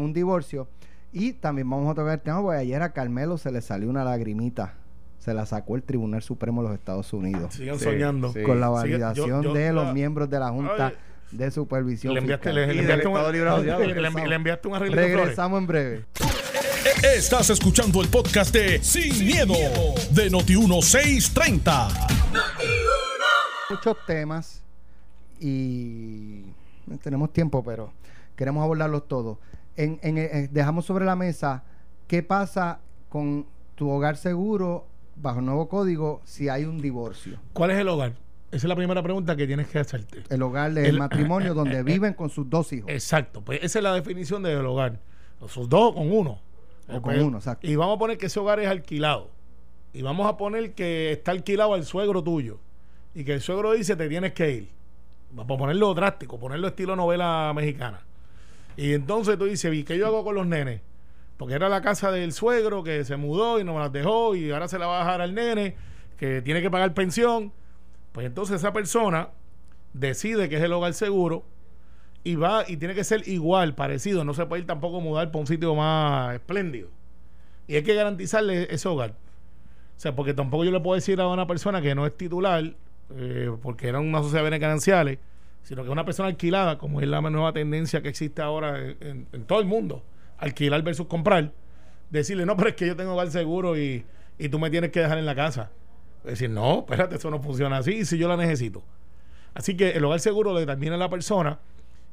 [0.01, 0.69] un divorcio.
[1.13, 4.03] Y también vamos a tocar el tema, porque ayer a Carmelo se le salió una
[4.05, 4.75] lagrimita.
[5.19, 7.55] Se la sacó el Tribunal Supremo de los Estados Unidos.
[7.55, 8.33] Sigan Sí, soñando.
[8.33, 8.43] sí.
[8.43, 10.95] Con la Sigue- validación yo- yo- de los miembros de la Junta ay.
[11.31, 12.67] de Supervisión Le enviaste, Fiscal.
[12.67, 14.95] le, Y le del enviaste un, le, envi- le enviaste un flores.
[14.95, 16.05] Regresamos en breve.
[16.85, 19.55] Estás escuchando el podcast de Sin, miedo,
[20.11, 21.88] de Noti1630.
[23.70, 24.62] muchos temas
[25.40, 26.42] y
[26.87, 27.90] no tenemos tiempo, pero
[28.37, 29.38] queremos abordarlos todos.
[29.77, 31.64] En, en- eh, dejamos sobre la mesa
[32.07, 37.38] qué pasa con tu hogar seguro bajo el nuevo código si hay un divorcio.
[37.55, 38.12] ¿Cuál es el hogar?
[38.49, 40.23] Esa es la primera pregunta que tienes que hacerte.
[40.29, 42.90] El hogar del El- matrimonio donde viven con sus dos hijos.
[42.90, 45.01] Exacto, pues esa es la definición del hogar.
[45.49, 46.40] Sus dos con uno.
[46.88, 47.66] O con uno, exacto.
[47.66, 49.31] Y vamos a poner que ese hogar es alquilado.
[49.92, 52.59] Y vamos a poner que está alquilado al suegro tuyo.
[53.14, 54.68] Y que el suegro dice te tienes que ir.
[55.31, 58.01] Vamos a ponerlo drástico, ponerlo estilo novela mexicana.
[58.77, 60.81] Y entonces tú dices, ¿y qué yo hago con los nenes?
[61.37, 64.51] Porque era la casa del suegro que se mudó y no me las dejó y
[64.51, 65.77] ahora se la va a dejar al nene
[66.18, 67.53] que tiene que pagar pensión.
[68.12, 69.31] Pues entonces esa persona
[69.92, 71.44] decide que es el hogar seguro
[72.25, 74.25] y va y tiene que ser igual, parecido.
[74.25, 76.89] No se puede ir tampoco a mudar para un sitio más espléndido.
[77.69, 79.11] Y hay que garantizarle ese hogar.
[79.11, 82.75] O sea, porque tampoco yo le puedo decir a una persona que no es titular,
[83.15, 85.19] eh, porque era una sociedad de bienes gananciales,
[85.63, 89.61] sino que una persona alquilada, como es la nueva tendencia que existe ahora en, todo
[89.61, 90.03] el mundo,
[90.39, 91.53] alquilar versus comprar,
[92.11, 94.05] decirle, no, pero es que yo tengo hogar seguro y,
[94.39, 95.71] y tú me tienes que dejar en la casa.
[96.25, 98.83] Decir, no, espérate, eso no funciona así, si yo la necesito.
[99.53, 101.61] Así que el hogar seguro lo determina la persona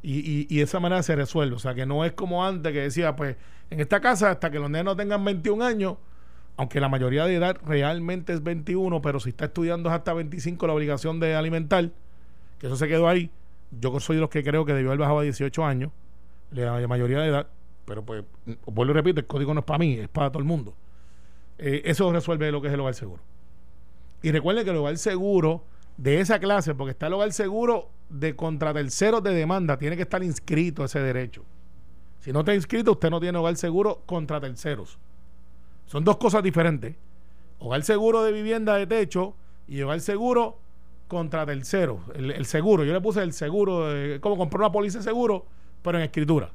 [0.01, 1.55] y, y, y de esa manera se resuelve.
[1.55, 3.35] O sea, que no es como antes que decía, pues,
[3.69, 5.97] en esta casa, hasta que los nenos tengan 21 años,
[6.57, 10.67] aunque la mayoría de edad realmente es 21, pero si está estudiando es hasta 25
[10.67, 11.89] la obligación de alimentar,
[12.59, 13.31] que eso se quedó ahí.
[13.79, 15.91] Yo soy de los que creo que debió haber bajado a 18 años,
[16.51, 17.47] la mayoría de edad,
[17.85, 18.23] pero pues,
[18.65, 20.75] vuelvo y repito, el código no es para mí, es para todo el mundo.
[21.57, 23.21] Eh, eso resuelve lo que es el hogar seguro.
[24.21, 25.63] Y recuerden que el hogar seguro
[26.01, 30.01] de esa clase, porque está el hogar seguro de contra terceros de demanda, tiene que
[30.01, 31.43] estar inscrito ese derecho.
[32.21, 34.97] Si no está inscrito, usted no tiene hogar seguro contra terceros.
[35.85, 36.95] Son dos cosas diferentes.
[37.59, 39.35] Hogar seguro de vivienda de techo
[39.67, 40.57] y hogar seguro
[41.07, 41.99] contra terceros.
[42.15, 45.45] El, seguro, yo le puse el seguro, de, como comprar una póliza de seguro,
[45.83, 46.49] pero en escritura.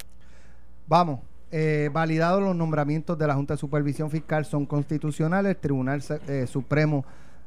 [0.88, 1.20] Vamos.
[1.52, 5.54] Eh, validados los nombramientos de la Junta de Supervisión Fiscal son constitucionales.
[5.54, 7.04] El Tribunal eh, Supremo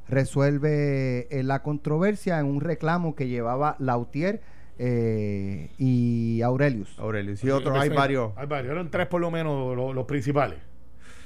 [0.10, 4.42] resuelve eh, la controversia en un reclamo que llevaba Lautier
[4.78, 6.98] eh, y Aurelius.
[7.00, 8.32] Aurelio, y otros, hay varios.
[8.38, 10.58] Hay varios, eran tres por lo menos los, los principales.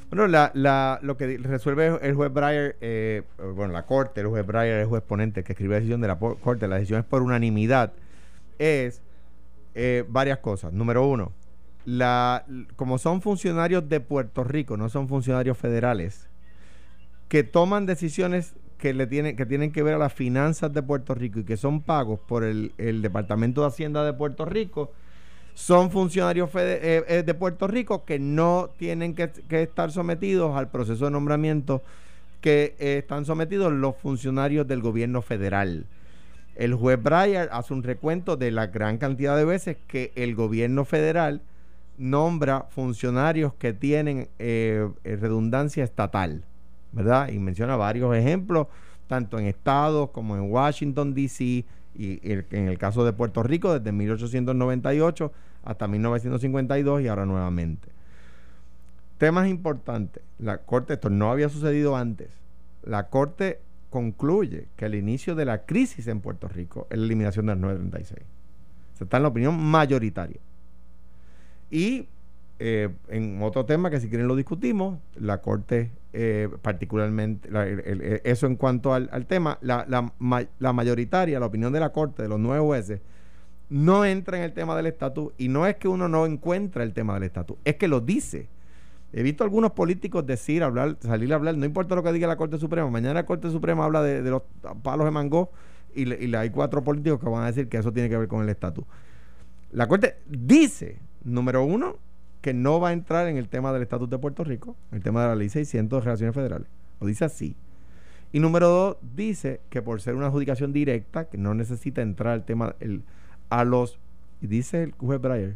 [0.10, 3.24] Bueno, la, la, lo que resuelve el juez Breyer, eh,
[3.56, 6.19] bueno, la corte, el juez Breyer, el juez ponente que escribió la decisión de la
[6.19, 7.93] corte, la decisión es por unanimidad,
[8.60, 9.02] es
[9.74, 10.72] eh, varias cosas.
[10.72, 11.32] Número uno,
[11.86, 16.30] la, como son funcionarios de Puerto Rico, no son funcionarios federales,
[17.28, 21.15] que toman decisiones que, le tienen, que tienen que ver a las finanzas de Puerto
[21.15, 24.91] Rico y que son pagos por el, el Departamento de Hacienda de Puerto Rico,
[25.54, 31.06] son funcionarios eh, eh, de Puerto Rico que no tienen que, estar sometidos al proceso
[31.06, 31.82] de nombramiento
[32.41, 35.86] que eh, están sometidos los funcionarios del gobierno federal.
[36.58, 40.84] El juez Breyer hace un recuento de la gran cantidad de veces que el gobierno
[40.84, 41.41] federal
[41.98, 44.28] nombra funcionarios que tienen
[45.04, 46.43] redundancia estatal,
[46.93, 47.29] ¿verdad?
[47.29, 48.67] Y menciona varios ejemplos,
[49.08, 53.91] tanto en estados como en Washington, D.C., y en el caso de Puerto Rico desde
[53.91, 55.32] 1898
[55.63, 57.88] hasta 1952 y ahora nuevamente.
[59.17, 60.23] Temas importantes.
[60.39, 62.29] La Corte, esto no había sucedido antes.
[62.84, 67.45] La Corte concluye que el inicio de la crisis en Puerto Rico es la eliminación
[67.45, 68.27] del 936.
[68.97, 70.39] Se está en la opinión mayoritaria.
[71.69, 72.08] Y
[72.65, 77.49] eh, en otro tema que si quieren lo discutimos, la Corte eh, particularmente,
[78.23, 82.39] eso en cuanto al, tema, la, la, mayoritaria, la opinión de la Corte, de los
[82.39, 83.02] nueve jueces,
[83.69, 86.93] no entra en el tema del estatus y no es que uno no encuentra el
[86.93, 88.47] tema del estatus, es que lo dice.
[89.12, 92.38] He visto algunos políticos decir, hablar, salir a hablar, no importa lo que diga la
[92.38, 94.43] Corte Suprema, mañana la Corte Suprema habla de, los
[94.84, 95.52] palos de mango
[95.93, 98.41] y, y hay cuatro políticos que van a decir que eso tiene que ver con
[98.41, 98.86] el estatus.
[99.73, 101.97] La Corte dice, número uno,
[102.43, 105.23] que no va a entrar en el tema del estatus de Puerto Rico, el tema
[105.23, 106.67] de la ley 600 de relaciones federales.
[106.99, 107.56] Lo dice así.
[108.34, 112.43] Y número dos, dice que por ser una adjudicación directa, que no necesita entrar el
[112.43, 113.03] tema el,
[113.49, 113.97] a los,
[114.41, 115.56] dice el juez Breyer,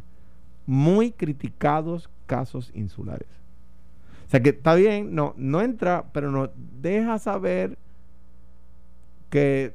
[0.64, 3.28] muy criticados casos insulares.
[4.26, 6.48] O sea que está bien, no, no entra, pero nos
[6.80, 7.76] deja saber
[9.28, 9.74] que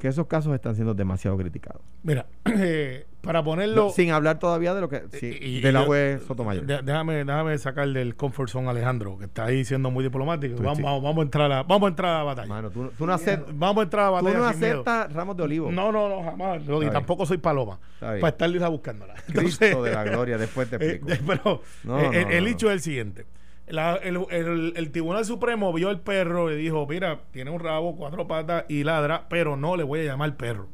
[0.00, 1.82] que esos casos están siendo demasiado criticados.
[2.02, 3.90] Mira, eh, para ponerlo...
[3.90, 5.02] sin hablar todavía de lo que...
[5.12, 6.64] Sí, de la juez Sotomayor.
[6.64, 10.62] déjame, déjame sacar del comfort zone Alejandro, que está ahí siendo muy diplomático.
[10.62, 12.48] Vamos, vamos, a entrar a, vamos a entrar a la batalla.
[12.48, 13.58] Mano, tú, no aceptas...
[13.58, 15.72] Vamos a entrar a batalla Tú no aceptas ramos de olivo.
[15.72, 16.62] No, no, no, jamás.
[16.62, 17.78] y tampoco soy paloma.
[17.98, 19.14] Para estar buscándola.
[19.32, 21.62] Cristo de la gloria, después te eh, explico.
[21.84, 23.26] pero eh, el, hecho es el siguiente
[23.70, 28.84] el, Tribunal Supremo vio el perro y dijo, mira, tiene un rabo, cuatro patas y
[28.84, 30.68] ladra, pero no le voy a llamar perro.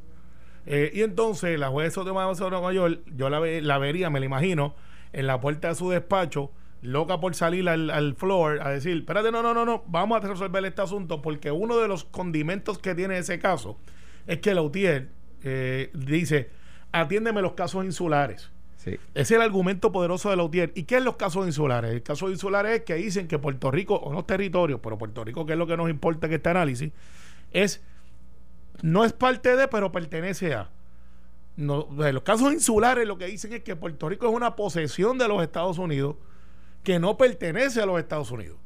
[0.66, 4.74] Eh, y entonces la juez de Nueva York, yo la, la vería, me la imagino,
[5.12, 6.50] en la puerta de su despacho,
[6.82, 10.64] loca por salir al, floor a decir, espérate, no, no, no, no, vamos a resolver
[10.64, 13.78] este asunto porque uno de los condimentos que tiene ese caso
[14.26, 15.08] es que Lautier
[15.42, 16.50] eh, dice,
[16.92, 18.50] atiéndeme los casos insulares.
[18.86, 20.70] Ese es el argumento poderoso de la UTIER.
[20.76, 21.90] ¿Y qué es los casos insulares?
[21.90, 25.44] El caso insulares es que dicen que Puerto Rico, o no territorios, pero Puerto Rico,
[25.44, 26.92] que es lo que nos importa en este análisis,
[27.50, 27.82] es
[28.82, 30.70] no es parte de, pero pertenece a.
[31.56, 35.26] No, los casos insulares lo que dicen es que Puerto Rico es una posesión de
[35.26, 36.16] los Estados Unidos
[36.82, 38.58] que no pertenece a los Estados Unidos.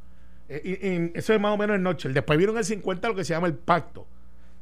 [0.49, 2.09] Y, eso es más o menos el noche.
[2.09, 4.07] Después vieron el 50 lo que se llama el pacto,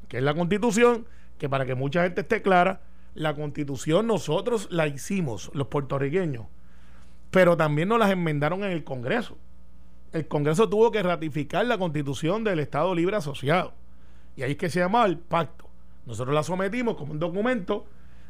[0.08, 1.06] que es la constitución,
[1.38, 2.82] que para que mucha gente esté clara,
[3.14, 6.46] la constitución nosotros la hicimos, los puertorriqueños,
[7.30, 9.38] pero también nos las enmendaron en el Congreso.
[10.12, 13.74] El Congreso tuvo que ratificar la constitución del Estado Libre Asociado.
[14.38, 15.68] Y ahí es que se llamaba el pacto.
[16.06, 17.86] Nosotros la sometimos como un documento.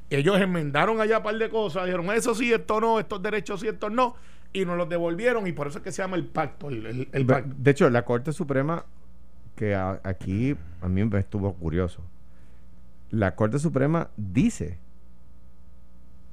[0.09, 3.68] Ellos enmendaron allá un par de cosas, dijeron eso sí, esto no, estos derechos sí,
[3.68, 4.16] estos no,
[4.55, 6.71] y nos los devolvieron y por eso es que se llama el pacto.
[6.71, 8.87] De hecho, la Corte Suprema,
[9.55, 12.03] que aquí a mí me estuvo curioso,
[13.11, 14.79] la Corte Suprema dice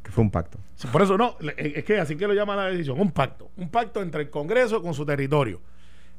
[0.03, 0.57] que fue un pacto.
[0.89, 4.01] por eso no, es que así que lo llama la decisión, un pacto, un pacto
[4.01, 5.59] entre el Congreso con su territorio.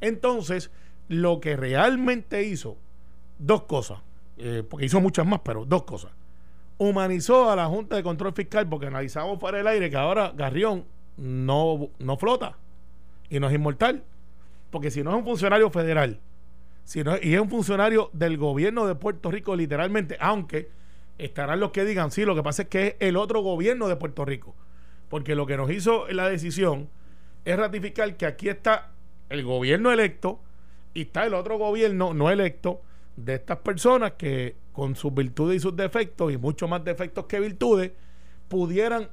[0.03, 0.71] Entonces,
[1.09, 2.77] lo que realmente hizo,
[3.39, 3.99] dos cosas,
[4.39, 6.13] eh, porque hizo muchas más, pero dos cosas.
[6.79, 10.85] Humanizó a la Junta de Control Fiscal porque analizamos fuera del aire que ahora Garrión
[11.17, 12.57] no, no flota
[13.31, 14.05] y no es inmortal.
[14.71, 16.21] Porque si no es un funcionario federal
[17.23, 20.71] y es un funcionario del gobierno de Puerto Rico literalmente, aunque
[21.19, 23.97] estarán los que digan, sí, lo que pasa es que es el otro gobierno de
[23.97, 24.55] Puerto Rico,
[25.09, 26.89] porque lo que nos hizo la decisión
[27.45, 28.91] es ratificar que aquí está
[29.31, 30.41] el gobierno electo
[30.95, 32.83] y está el otro gobierno no electo
[33.17, 37.41] de estas personas que con sus virtudes y sus defectos, y mucho más defectos que
[37.41, 37.93] virtudes,
[38.49, 39.09] pudieran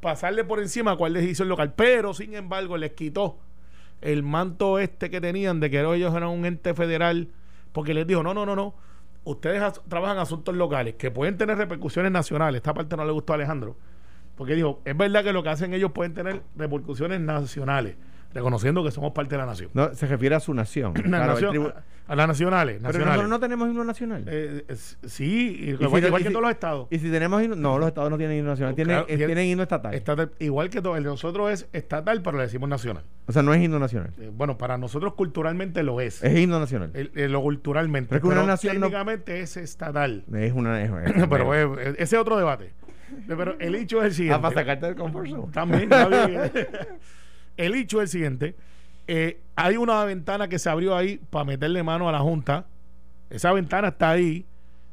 [0.00, 3.38] pasarle por encima a cuál decisión local, pero sin embargo les quitó
[4.02, 7.28] el manto este que tenían de que ellos eran un ente federal,
[7.72, 8.74] porque les dijo, no, no, no, no,
[9.24, 12.58] ustedes trabajan asuntos locales que pueden tener repercusiones nacionales.
[12.58, 13.76] Esta parte no le gustó a Alejandro,
[14.36, 17.96] porque dijo, es verdad que lo que hacen ellos pueden tener repercusiones nacionales,
[18.36, 19.70] reconociendo que somos parte de la nación.
[19.74, 20.94] No, se refiere a su nación.
[20.96, 21.74] La Claro, el nación- tribu-
[22.08, 22.80] a las nacionales.
[22.86, 24.22] Pero nosotros no tenemos himno nacional.
[24.28, 26.86] Eh, es- sí, Y igual, si- igual y que si- todos los estados.
[26.92, 29.26] Y si tenemos himno, no, los estados no tienen himno nacional, tienen, Claro, eh, tiene-
[29.26, 29.92] tienen himno estatal.
[29.92, 33.02] Estatal, igual que todo, el de nosotros es estatal, pero le decimos nacional.
[33.26, 36.22] O sea, no es himno nacional, Eh, bueno, para nosotros culturalmente lo es.
[36.22, 36.92] es himno nacional.
[36.94, 38.08] El- el- lo culturalmente.
[38.10, 40.24] Pero es que una pero nación no- técnicamente es estatal.
[40.32, 40.80] Es una.
[40.84, 40.92] es-
[41.28, 42.70] pero eh, ese es otro debate.
[43.26, 44.38] Pero el hecho es el siguiente.
[44.38, 45.52] Ah, para sacarte del confort.
[45.52, 45.88] También.
[47.56, 48.54] El hecho es el siguiente.
[49.06, 52.66] eh, hay una ventana que se abrió ahí para meterle mano a la Junta.
[53.30, 54.44] Esa ventana está ahí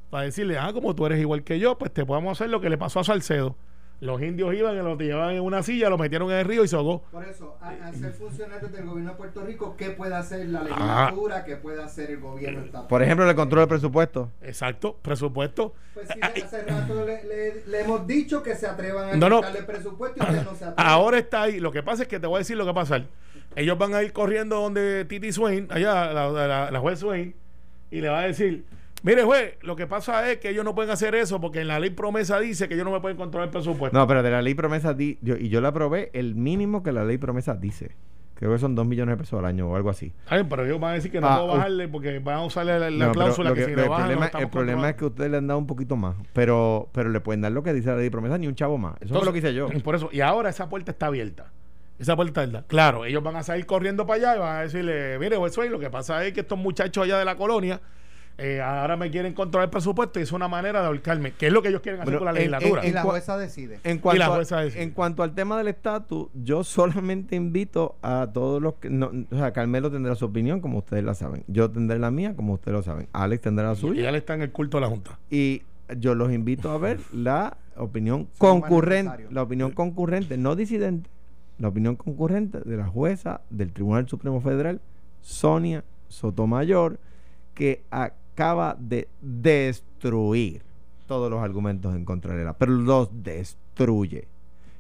[0.10, 2.69] para decirle, ah, como tú eres igual que yo, pues te podemos hacer lo que
[2.69, 3.56] le pasó a Salcedo.
[4.04, 6.68] Los indios iban y lo llevaban en una silla, lo metieron en el río y
[6.68, 7.04] se ahogó.
[7.12, 10.60] Por eso, a- al ser funcionarios del gobierno de Puerto Rico, ¿qué puede hacer la
[10.60, 10.63] Ah.
[10.63, 11.46] legislatura?
[11.46, 12.88] ¿Qué puede hacer el gobierno estatal?
[12.88, 14.30] Por ejemplo, el control del presupuesto.
[14.42, 15.74] Exacto, presupuesto.
[15.94, 19.38] Pues sí, hace rato le, le- le hemos dicho que se atrevan a No, no.
[19.38, 20.89] quitarle presupuesto y usted no se atreve.
[20.89, 21.60] Ahora está ahí.
[21.62, 23.06] Lo que pasa es que te voy a decir lo que va a pasar.
[23.56, 27.34] Ellos van a ir corriendo donde Titi Swain, allá, la, la- la juez Swain,
[27.89, 28.66] y le va a decir:
[29.04, 31.78] Mire, juez, lo que pasa es que ellos no pueden hacer eso porque en la
[31.80, 33.98] ley promesa dice que ellos no me pueden controlar el presupuesto.
[33.98, 36.92] No, pero de la ley promesa, di- yo, y yo la aprobé el mínimo que
[36.94, 37.92] la ley promesa dice.
[38.36, 40.12] Creo que son 2 millones de pesos al año o algo así.
[40.28, 42.80] Ay, pero ellos van a decir que no Ah, puedo bajarle porque van a usarle
[42.80, 44.96] la, la No, pero cláusula que, que- si el lo bajan, problema, el problema es
[44.96, 47.74] que ustedes le han dado un poquito más, pero pero le pueden dar lo que
[47.74, 48.96] dice la ley promesa ni un chavo más.
[49.02, 49.68] Eso es lo que hice yo.
[49.84, 51.52] Por eso, y ahora esa puerta está abierta.
[52.00, 52.63] Esa puerta está.
[52.63, 55.80] Claro, ellos van a salir corriendo para allá y van a decirle, mire, juez lo
[55.80, 57.82] que pasa es que estos muchachos allá de la colonia
[58.38, 61.54] eh, ahora me quieren controlar el presupuesto y es una manera de ahorcarme, que es
[61.54, 62.86] lo que ellos quieren hacer Bueno, con la en- legislatura.
[62.88, 63.80] y la jueza decide.
[63.84, 64.84] En Y cuanto, la a- jueza decide.
[64.84, 68.89] en cuanto al tema del estatus, yo solamente invito a todos los que.
[68.89, 71.43] No, o sea, Carmelo tendrá su opinión, como ustedes la saben.
[71.48, 73.08] Yo tendré la mía, como ustedes lo saben.
[73.13, 74.04] Alex tendrá la y suya.
[74.04, 75.19] ya le está en el culto de la Junta.
[75.30, 75.62] Y
[75.98, 81.10] yo los invito a ver la opinión concurrente, la opinión concurrente, no disidente,
[81.60, 84.82] la opinión concurrente de la jueza del Tribunal Supremo Federal,
[85.22, 87.00] Sonia Sotomayor,
[87.54, 87.84] que
[88.34, 90.62] acaba de destruir
[91.08, 94.28] todos los argumentos en contra de la, pero los destruye.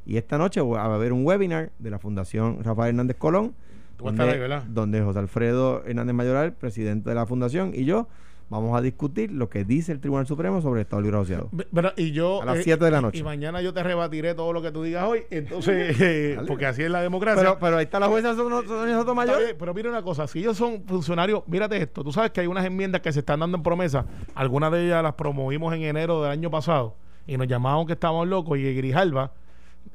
[0.05, 3.53] Y esta noche va a haber un webinar de la Fundación Rafael Hernández Colón,
[3.99, 4.63] ahí, donde, ¿verdad?
[4.63, 8.07] donde José Alfredo Hernández Mayoral, presidente de la fundación, y yo
[8.53, 11.49] vamos a discutir lo que dice el Tribunal Supremo sobre el Estado Libre Asociado.
[11.97, 12.41] Y yo.
[12.41, 13.17] A las eh, 7 de la noche.
[13.17, 15.23] Y mañana yo te rebatiré todo lo que tú digas hoy.
[15.29, 17.43] Entonces, eh, porque así es la democracia.
[17.43, 19.39] Pero, pero ahí está la jueza Sonia Sotomayor.
[19.39, 22.47] Bien, pero mira una cosa, si ellos son funcionarios, mírate esto, tú sabes que hay
[22.47, 26.21] unas enmiendas que se están dando en promesa, algunas de ellas las promovimos en enero
[26.21, 26.95] del año pasado
[27.27, 29.31] y nos llamaban que estábamos locos y Grijalva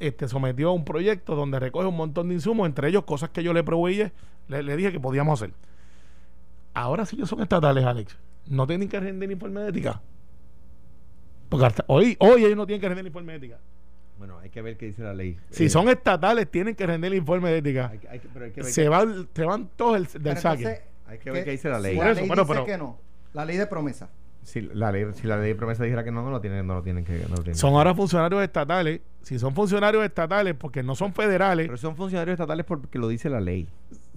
[0.00, 3.52] este, sometió un proyecto donde recoge un montón de insumos, entre ellos cosas que yo
[3.52, 4.10] le proveí,
[4.48, 5.54] le, le dije que podíamos hacer.
[6.74, 10.00] Ahora si ellos son estatales, Alex, no tienen que rendir informe de ética.
[11.48, 13.58] Porque hasta hoy, hoy ellos no tienen que rendir informe de ética.
[14.18, 15.38] Bueno, hay que ver qué dice la ley.
[15.50, 17.88] Si Eh, son estatales, tienen que rendir el informe de ética.
[17.92, 20.36] hay, que- hay que- pero hay que ver, Se, van, se van todos el- del
[20.38, 20.82] saque.
[21.06, 21.92] hay que ver qué dice la ley.
[21.92, 22.98] Si Por la eso, ley bueno, dice pero- que no.
[23.34, 24.08] La ley de promesa.
[24.42, 26.74] Si la ley, si la ley de promesa dijera que no, no lo tienen, no
[26.74, 27.12] lo tienen que.
[27.28, 27.54] No lo tienen.
[27.54, 29.00] Son ahora funcionarios estatales.
[29.22, 33.28] Si son funcionarios estatales, porque no son federales, Pero son funcionarios estatales porque lo dice
[33.28, 33.68] la ley.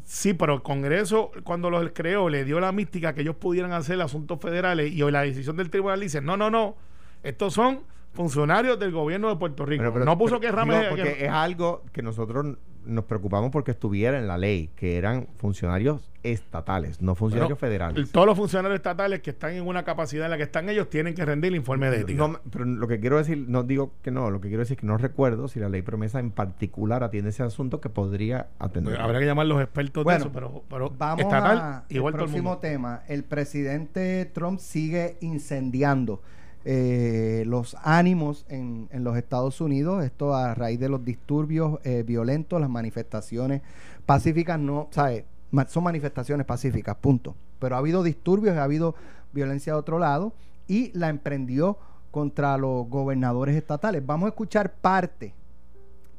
[0.03, 4.01] Sí, pero el Congreso, cuando los creó, le dio la mística que ellos pudieran hacer
[4.01, 6.75] asuntos federales y hoy la decisión del tribunal dice: no, no, no,
[7.23, 7.81] estos son
[8.13, 9.81] funcionarios del gobierno de Puerto Rico.
[9.81, 10.87] Pero- pero- no puso pero- que Rames.
[10.89, 15.27] porque que- es algo que nosotros nos preocupamos porque estuviera en la ley, que eran
[15.37, 18.11] funcionarios estatales, no funcionarios Bueno, federales.
[18.11, 21.13] Todos los funcionarios estatales que están en una capacidad en la que están ellos tienen
[21.13, 22.27] que rendir el informe de ética.
[22.27, 24.81] No, pero lo que quiero decir, no digo que no, lo que quiero decir es
[24.81, 28.99] que no recuerdo si la ley promesa en particular atiende ese asunto que podría atender.
[28.99, 32.17] Habrá que llamar los expertos Bueno, de eso, pero, pero Vamos estatal, a igual el
[32.17, 32.61] todo el próximo mundo.
[32.61, 33.03] tema.
[33.07, 36.23] El presidente Trump sigue incendiando
[36.65, 40.03] eh, los ánimos en, en los Estados Unidos.
[40.03, 43.61] Esto a raíz de los disturbios eh, violentos, las manifestaciones
[44.05, 45.25] pacíficas, no, ¿sabe?
[45.51, 47.35] Ma- Son manifestaciones pacíficas, punto.
[47.59, 48.95] Pero ha habido disturbios, ha habido
[49.33, 50.33] violencia de otro lado
[50.67, 51.77] y la emprendió
[52.11, 54.05] contra los gobernadores estatales.
[54.05, 55.33] Vamos a escuchar parte,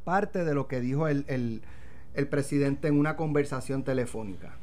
[0.04, 1.62] parte de lo que dijo el, el-
[2.14, 4.56] el presidente en una conversación telefónica.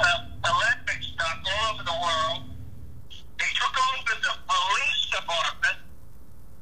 [0.00, 0.29] what
[1.30, 2.42] stuff all over the world.
[3.38, 5.78] They took over the police department.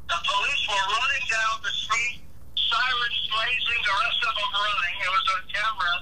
[0.09, 2.21] The police were running down the street,
[2.57, 4.97] sirens blazing, the rest of them running.
[5.01, 5.95] It was on camera.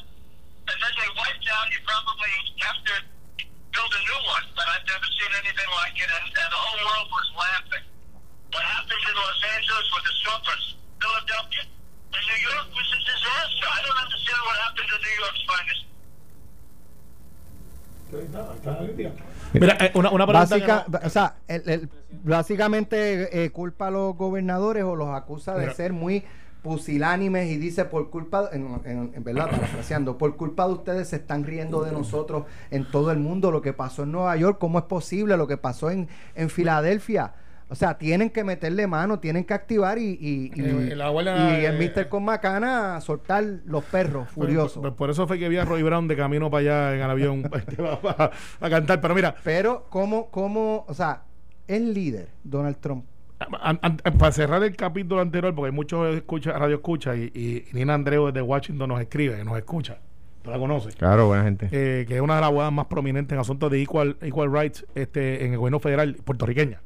[0.66, 1.66] And then they wiped out.
[1.70, 2.32] You probably
[2.66, 2.94] have to
[3.70, 6.10] build a new one, but I've never seen anything like it.
[6.10, 7.86] And, and the whole world was laughing.
[19.52, 20.26] Mira, eh, una, una.
[20.26, 21.88] Básica- que no- o sea, el- el-
[22.24, 25.74] básicamente eh, culpa a los gobernadores o los acusa de Mira.
[25.74, 26.24] ser muy
[26.62, 31.16] pusilánimes y dice por culpa, en, en- en verdad, parafraseando, por culpa de ustedes se
[31.16, 34.78] están riendo de nosotros en todo el mundo, lo que pasó en Nueva York, cómo
[34.80, 37.34] es posible, lo que pasó en, en Filadelfia.
[37.68, 41.58] O sea, tienen que meterle mano, tienen que activar y, y, y- Eh, la abuela,
[41.60, 42.08] y el eh, Mr.
[42.08, 44.80] con Macana soltar los perros furiosos.
[44.80, 47.10] Pues, por eso fue que vi a Roy Brown de camino para allá en el
[47.10, 49.00] avión este, a cantar.
[49.00, 51.22] Pero mira, Pero, ¿cómo, cómo, o sea,
[51.66, 53.04] el líder, Donald Trump,
[53.60, 57.64] An- an- para cerrar el capítulo anterior, porque hay muchos escucha, radio escucha y, y
[57.72, 59.98] Nina Andreu desde Washington nos escribe, nos escucha.
[60.42, 60.94] Tú la conoces.
[60.96, 61.68] Claro, buena gente.
[61.72, 64.86] Eh, que es una de las abogadas más prominentes en asuntos de equal, equal rights
[64.94, 66.80] este, en el gobierno federal puertorriqueña.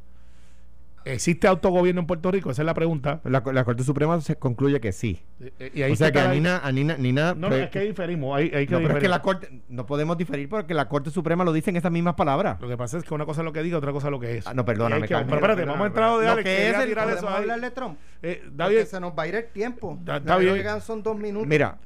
[1.05, 2.51] ¿Existe autogobierno en Puerto Rico?
[2.51, 3.21] Esa es la pregunta.
[3.25, 5.23] La, la Corte Suprema se concluye que sí.
[5.41, 7.57] Eh, eh, y ahí o sea se que a Nina, a Nina, Nina- No, no,
[7.57, 8.37] es que diferimos.
[8.37, 11.11] Hay, hay que no, pero es que la Corte, no podemos diferir porque la Corte
[11.11, 12.61] Suprema lo dice en esas mismas palabras.
[12.61, 14.21] Lo que pasa es que una cosa es lo que diga, otra cosa es lo
[14.21, 14.47] que es.
[14.47, 16.45] Ah, no, perdóname, que- pero espérate, vamos a entrar de Alex.
[16.45, 17.43] que es el- tirar eso ¿podemos ahí.
[17.43, 17.99] hablar de Trump?
[18.23, 19.99] Eh, Porque David, se nos va a ir el tiempo.
[20.83, 21.49] Son dos minutos.
[21.49, 21.79] Mira,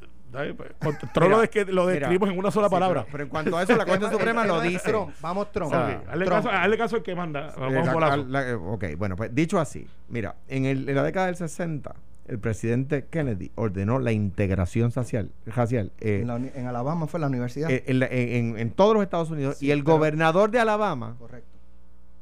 [0.57, 3.03] Pues, controlo Mira, es que lo describimos en una sola palabra.
[3.03, 4.91] Pero, pero en cuanto a eso, la Corte Suprema lo dice.
[4.91, 5.15] Trump.
[5.21, 5.73] Vamos, Trump.
[5.73, 5.79] Ok,
[6.09, 6.29] hazle, Trump.
[6.45, 7.55] caso, hazle caso al que manda.
[7.59, 8.25] Vamos la- bolazo.
[8.29, 11.95] la- ok, bueno, pues dicho así, mira, en, el- en la década del 60,
[12.27, 17.21] el presidente Kennedy ordenó la integración racial, racial eh, En, la uni- en Alabama fue
[17.21, 17.71] la universidad.
[17.71, 21.17] eh, en, la- en- en todos los Estados Unidos Sí, y el gobernador de Alabama
[21.19, 21.49] Correcto.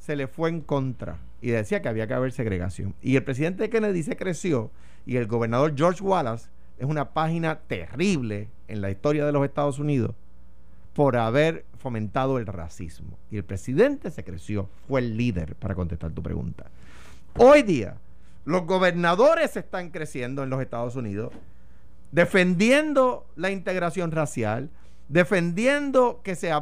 [0.01, 2.95] se le fue en contra y decía que había que haber segregación.
[3.01, 4.71] Y el presidente Kennedy se creció
[5.07, 6.49] y el gobernador George Wallace
[6.79, 10.15] es una página terrible en la historia de los Estados Unidos
[10.95, 13.19] por haber fomentado el racismo.
[13.31, 16.67] Y el presidente se creció, fue el líder para contestar tu pregunta.
[17.39, 17.97] Hoy día,
[18.45, 21.33] los gobernadores están creciendo en los Estados Unidos,
[22.11, 24.69] defendiendo la integración racial,
[25.09, 26.53] defendiendo que se,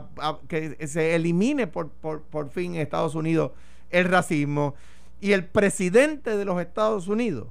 [0.48, 3.52] que se elimine por, por, por fin en Estados Unidos
[3.90, 4.74] el racismo.
[5.20, 7.48] Y el presidente de los Estados Unidos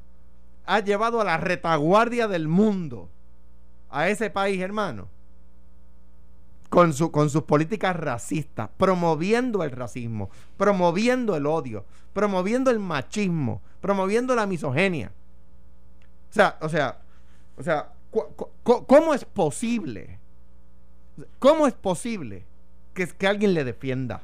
[0.69, 3.09] ha llevado a la retaguardia del mundo
[3.89, 5.07] a ese país, hermano,
[6.69, 13.63] con, su, con sus políticas racistas, promoviendo el racismo, promoviendo el odio, promoviendo el machismo,
[13.81, 15.11] promoviendo la misoginia.
[16.29, 16.99] O sea, o sea,
[17.57, 17.91] o sea,
[18.63, 20.19] ¿cómo es posible?
[21.39, 22.45] ¿Cómo es posible
[22.93, 24.21] que, que alguien le defienda?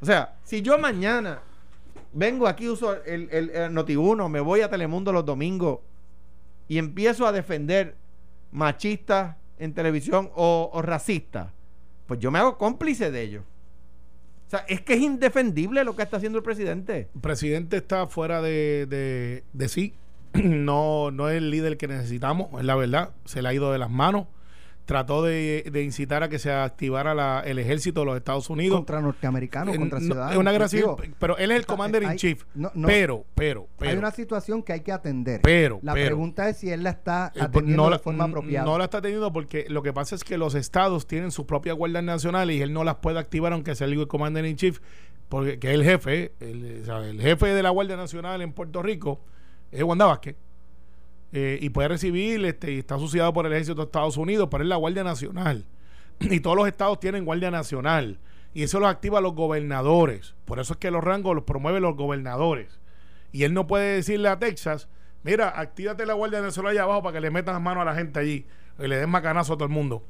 [0.00, 1.42] O sea, si yo mañana
[2.12, 5.80] vengo aquí, uso el, el, el Noti1, me voy a Telemundo los domingos
[6.68, 7.96] y empiezo a defender
[8.50, 11.52] machistas en televisión o, o racistas,
[12.06, 13.44] pues yo me hago cómplice de ellos.
[14.46, 17.08] O sea, es que es indefendible lo que está haciendo el presidente.
[17.14, 19.94] El presidente está fuera de, de, de sí.
[20.34, 23.10] No, no es el líder que necesitamos, es la verdad.
[23.24, 24.26] Se le ha ido de las manos.
[24.84, 28.76] Trató de, de incitar a que se activara la- el ejército de los Estados Unidos.
[28.78, 30.32] Contra norteamericanos, Eh, contra no, ciudadanos.
[30.32, 32.44] es una Digo, pero él es el commander in hay- chief.
[32.54, 33.98] no, no, pero, pero, hay pero.
[34.00, 35.40] una situación que hay que atender.
[35.42, 36.06] Pero, la pero.
[36.06, 38.66] pregunta es si él la está Eh, pues, atendiendo no de la- forma apropiada.
[38.66, 41.76] No la está teniendo porque lo que pasa es que los estados tienen sus propias
[41.76, 44.80] guardias nacionales y él no las puede activar aunque sea el commander in chief,
[45.28, 48.82] porque que es el jefe, el, sea, el jefe de la Guardia Nacional en Puerto
[48.82, 49.20] Rico
[49.70, 50.36] es Wanda Vázquez.
[51.32, 54.62] Eh, y puede recibir, este, y está asociado por el ejército de Estados Unidos, pero
[54.62, 55.66] es la Guardia Nacional.
[56.20, 58.18] Y todos los estados tienen Guardia Nacional.
[58.54, 60.34] Y eso lo activa los gobernadores.
[60.44, 62.78] Por eso es que los rangos los promueven los gobernadores.
[63.32, 64.88] Y él no puede decirle a Texas,
[65.22, 67.94] mira, actívate la Guardia Nacional allá abajo para que le metan las manos a la
[67.94, 68.46] gente allí
[68.78, 70.04] y le den macanazo a todo el mundo.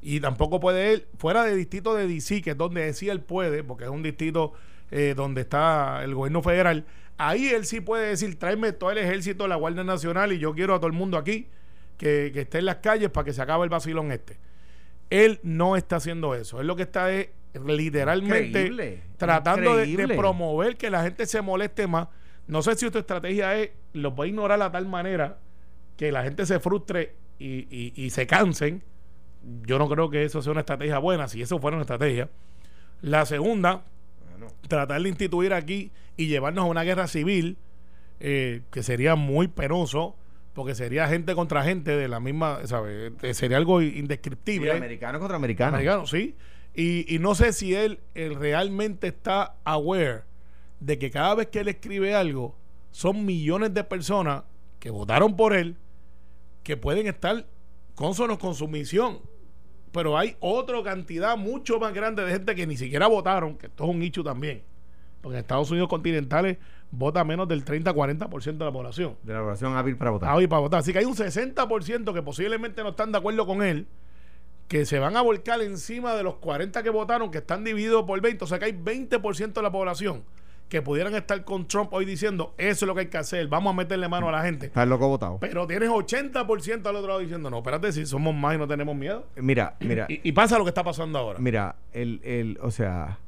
[0.00, 3.64] Y tampoco puede él, fuera del distrito de DC, que es donde sí él puede,
[3.64, 4.52] porque es un distrito
[4.90, 6.86] eh, donde está el gobierno federal,
[7.18, 10.54] ahí él sí puede decir, tráeme todo el ejército de la Guardia Nacional y yo
[10.54, 11.46] quiero a todo el mundo aquí
[11.96, 14.38] que, que esté en las calles para que se acabe el vacilón este.
[15.10, 16.60] Él no está haciendo eso.
[16.60, 17.28] Él lo que está es
[17.66, 19.84] literalmente Increíble, tratando de-
[20.16, 22.08] promover que la gente se moleste más.
[22.46, 25.38] No sé si tu estrategia es, los voy a ignorar a tal manera
[25.96, 28.82] que la gente se frustre y, y- y se cansen.
[29.66, 32.28] Yo no creo que eso sea una estrategia buena, si eso fuera una estrategia.
[33.00, 33.82] La segunda,
[34.68, 37.56] tratar de instituir aquí y llevarnos a una guerra civil,
[38.20, 40.16] eh, que sería muy penoso,
[40.54, 43.12] porque sería gente contra gente de la misma, ¿sabes?
[43.22, 44.72] Eh, Sería algo indescriptible.
[44.72, 45.76] americano contra americano.
[45.76, 46.34] Americano, sí.
[46.74, 50.22] Y, y no sé si él, él realmente está aware
[50.80, 52.56] de que cada vez que él escribe algo,
[52.90, 54.42] son millones de personas
[54.80, 55.76] que votaron por él
[56.62, 57.46] que pueden estar
[57.94, 59.20] consonos con su misión.
[59.92, 63.84] Pero hay otra cantidad mucho más grande de gente que ni siquiera votaron, que esto
[63.84, 64.62] es un nicho también.
[65.20, 66.58] Porque en Estados Unidos continentales
[66.90, 69.16] vota menos del 30-40% de la población.
[69.22, 70.42] De la población hábil para votar.
[70.42, 70.80] Y para votar.
[70.80, 73.86] Así que hay un 60% que posiblemente no están de acuerdo con él,
[74.68, 78.20] que se van a volcar encima de los 40 que votaron, que están divididos por
[78.20, 78.44] 20.
[78.44, 80.24] O sea que hay 20% de la población
[80.68, 83.72] que pudieran estar con Trump hoy diciendo, eso es lo que hay que hacer, vamos
[83.72, 84.66] a meterle mano a la gente.
[84.66, 85.38] Está loco votado.
[85.40, 88.94] Pero tienes 80% al otro lado diciendo, no, espérate, si somos más y no tenemos
[88.94, 89.26] miedo.
[89.36, 91.38] Mira, mira, Y, y pasa lo que está pasando ahora.
[91.38, 93.18] mira, el, el, o sea,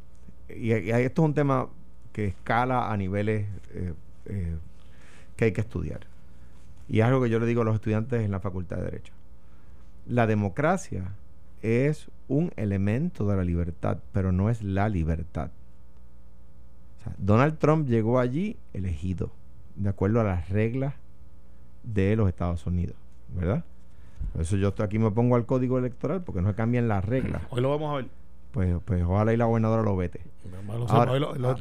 [0.49, 1.69] y, y esto es un tema
[2.13, 3.95] que escala a niveles eh,
[4.27, 4.57] eh,
[5.37, 6.01] que hay que estudiar.
[6.89, 9.13] Y es algo que yo le digo a los estudiantes en la Facultad de Derecho.
[10.07, 11.13] La democracia
[11.63, 15.51] es un elemento de la libertad, pero no es la libertad.
[17.01, 19.31] O sea, Donald Trump llegó allí elegido,
[19.77, 20.95] de acuerdo a las reglas
[21.83, 22.97] de los Estados Unidos,
[23.35, 23.65] ¿verdad?
[24.33, 27.05] Por eso yo estoy aquí me pongo al código electoral porque no se cambian las
[27.05, 27.43] reglas.
[27.51, 28.07] Hoy lo vamos a ver.
[28.53, 30.21] Pues, pues ojalá y la gobernadora lo vete.
[30.89, 31.57] Ahora, hoy lo- lo-.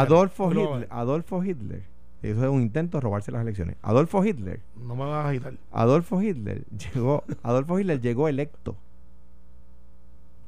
[0.00, 0.88] Adolfo Hitler.
[0.90, 1.82] Adolfo Hitler,
[2.22, 3.76] eso es un intento de robarse las elecciones.
[3.82, 5.54] Adolfo Hitler, No me vas a agitar.
[5.70, 6.64] Adolfo Hitler
[6.94, 8.74] llegó, Adolfo Hitler llegó electo.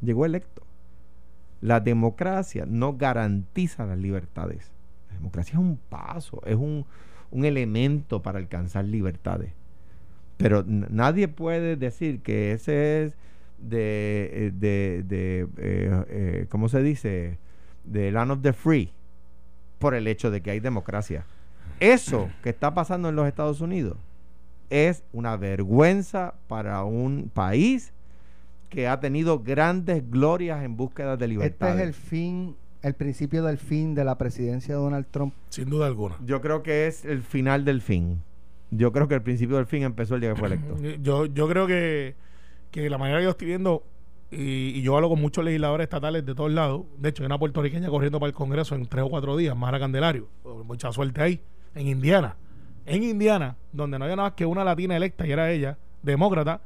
[0.00, 0.62] Llegó electo.
[1.60, 4.70] La democracia no garantiza las libertades.
[5.08, 6.84] La democracia es un paso, es un,
[7.30, 9.52] un elemento para alcanzar libertades.
[10.36, 13.16] Pero nadie puede decir que ese es
[13.58, 17.38] de, eh, de, de eh, eh, ¿cómo se dice?
[17.84, 18.92] De land of the free
[19.78, 21.24] por el hecho de que hay democracia.
[21.80, 23.96] Eso que está pasando en los Estados Unidos
[24.68, 27.92] es una vergüenza para un país
[28.68, 31.76] que ha tenido grandes glorias en búsqueda de Este libertad.
[31.76, 35.34] es el fin, el principio del fin de la presidencia de Donald Trump.
[35.50, 36.16] Sin duda alguna.
[36.24, 38.22] Yo creo que es el final del fin.
[38.70, 40.76] Yo creo que el principio del fin empezó el día que fue electo.
[41.00, 42.14] Yo, yo creo que,
[42.70, 43.84] que la manera que yo estoy viendo,
[44.30, 47.38] y, y yo hablo con muchos legisladores estatales de todos lados, de hecho hay una
[47.38, 50.26] puertorriqueña corriendo para el Congreso en tres o cuatro días, Mara Candelario,
[50.64, 51.40] mucha suerte ahí,
[51.76, 52.34] en Indiana.
[52.86, 56.60] En Indiana, donde no había nada más que una latina electa y era ella, demócrata,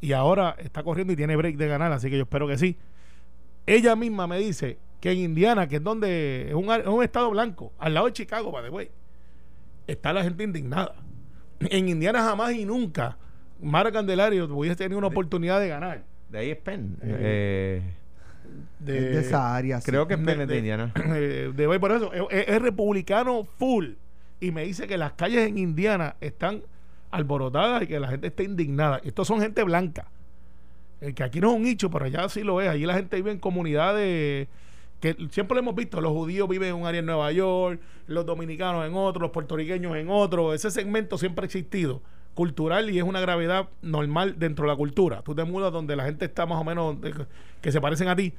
[0.00, 2.76] y ahora está corriendo y tiene break de ganar, así que yo espero que sí.
[3.66, 7.30] Ella misma me dice que en Indiana, que es donde es un, es un estado
[7.30, 8.88] blanco, al lado de Chicago, para después,
[9.86, 10.94] está la gente indignada.
[11.60, 13.16] En Indiana jamás y nunca
[13.60, 16.04] Mara Candelario hubiese tenido una oportunidad de ganar.
[16.30, 16.96] De ahí es Penn.
[17.02, 17.82] Eh,
[18.78, 19.80] De, Es de esa área.
[19.80, 19.90] sí.
[19.90, 20.92] creo que es Penn de- es de de- Indiana.
[21.16, 23.90] eh, de por eso es, es republicano full
[24.40, 26.62] y me dice que las calles en Indiana están
[27.10, 29.00] alborotadas y que la gente está indignada.
[29.04, 30.10] Estos son gente blanca.
[31.00, 32.68] El que aquí no es un nicho pero allá sí lo es.
[32.68, 34.48] Allí la gente vive en comunidades
[35.00, 36.00] que siempre lo hemos visto.
[36.00, 39.96] Los judíos viven en un área en Nueva York los dominicanos en otro los puertorriqueños
[39.96, 40.54] en otro.
[40.54, 42.02] Ese segmento siempre ha existido
[42.34, 45.22] cultural y es una gravedad normal dentro de la cultura.
[45.22, 47.12] Tú te mudas donde la gente está más o menos eh,
[47.60, 48.32] que se parecen a ti.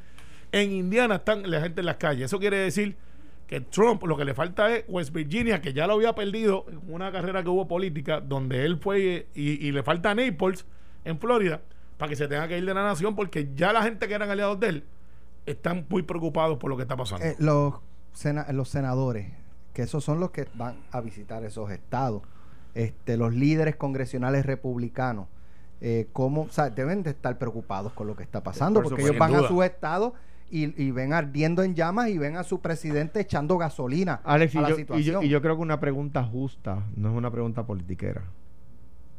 [0.51, 2.26] En Indiana están la gente en las calles.
[2.26, 2.95] Eso quiere decir
[3.50, 6.80] que Trump lo que le falta es West Virginia, que ya lo había perdido en
[6.93, 10.68] una carrera que hubo política, donde él fue y, y le falta Naples
[11.04, 11.62] en Florida,
[11.97, 14.30] para que se tenga que ir de la nación, porque ya la gente que eran
[14.30, 14.84] aliados de él
[15.47, 17.26] están muy preocupados por lo que está pasando.
[17.26, 17.74] Eh, los,
[18.14, 19.32] sena- los senadores,
[19.74, 22.22] que esos son los que van a visitar esos estados,
[22.76, 25.26] este, los líderes congresionales republicanos,
[25.82, 29.02] eh, cómo, o sea, deben de estar preocupados con lo que está pasando, Por porque
[29.02, 29.12] supuesto.
[29.12, 29.47] ellos van a duda.
[29.50, 30.14] su estado
[30.52, 34.58] y, y ven ardiendo en llamas y ven a su presidente echando gasolina Alex, y
[34.58, 35.24] a la yo, y, yo, situación.
[35.24, 38.24] y yo creo que una pregunta justa, no es una pregunta politiquera,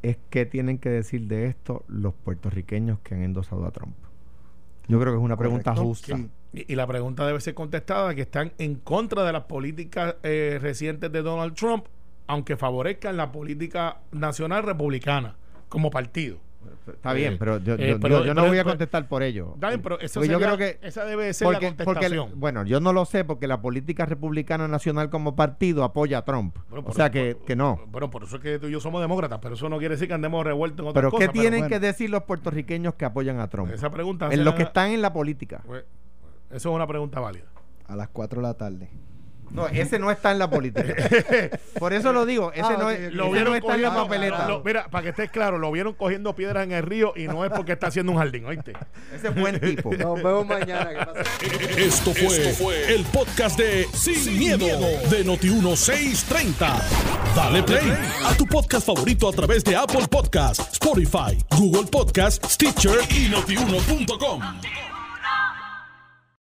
[0.02, 3.94] es qué tienen que decir de esto los puertorriqueños que han endosado a Trump.
[4.88, 6.16] Yo creo que es una pregunta Correcto, justa.
[6.16, 6.30] sí.
[6.52, 10.58] Y, y la pregunta debe ser contestada, que están en contra de las políticas eh,
[10.60, 11.84] recientes de Donald Trump,
[12.26, 15.36] aunque favorezcan la política nacional republicana
[15.68, 16.38] como partido.
[16.86, 18.70] Está bien, Eh, pero yo, eh, yo- pero- yo- yo no pero- voy a pero-
[18.72, 19.54] contestar por ello.
[19.58, 22.40] Bien, pero eso yo sería- creo que esa debe ser porque, la porque contestación.
[22.40, 26.56] bueno, yo no lo sé porque la política republicana nacional como partido apoya a Trump.
[26.68, 27.80] Bueno, o sea que, por- que no.
[27.88, 30.08] Bueno, por eso es que tú y yo somos demócratas, pero eso no quiere decir
[30.08, 31.28] que andemos revueltos en otras Pero cosas.
[31.28, 31.68] ¿qué tienen bueno.
[31.68, 33.70] que decir los puertorriqueños que apoyan a Trump?
[33.72, 34.28] Esa pregunta...
[34.32, 35.62] En los que están en la política.
[35.66, 35.84] pues,
[36.50, 37.44] eso es una pregunta válida.
[37.86, 38.88] a las 4 de la tarde.
[39.52, 40.94] No, ese no está en la política.
[41.78, 43.12] Por eso lo digo, ese Ah, no, es.
[43.12, 44.48] Lo ese vieron no está en la cogiendo- papeleta.
[44.48, 47.44] lo- mira, para que estés claro, lo vieron cogiendo piedras en el río y no
[47.44, 48.72] es porque está haciendo un jardín, ¿oíste?
[49.14, 49.92] Ese es buen tipo.
[49.98, 50.90] Nos vemos mañana.
[51.76, 54.66] Esto fue, el podcast de Sin, miedo,
[55.10, 56.82] de Noti1630.
[57.34, 57.92] Dale play
[58.24, 64.40] a tu podcast favorito a través de Apple Podcasts, Spotify, Google Podcasts, Stitcher y notiuno.com.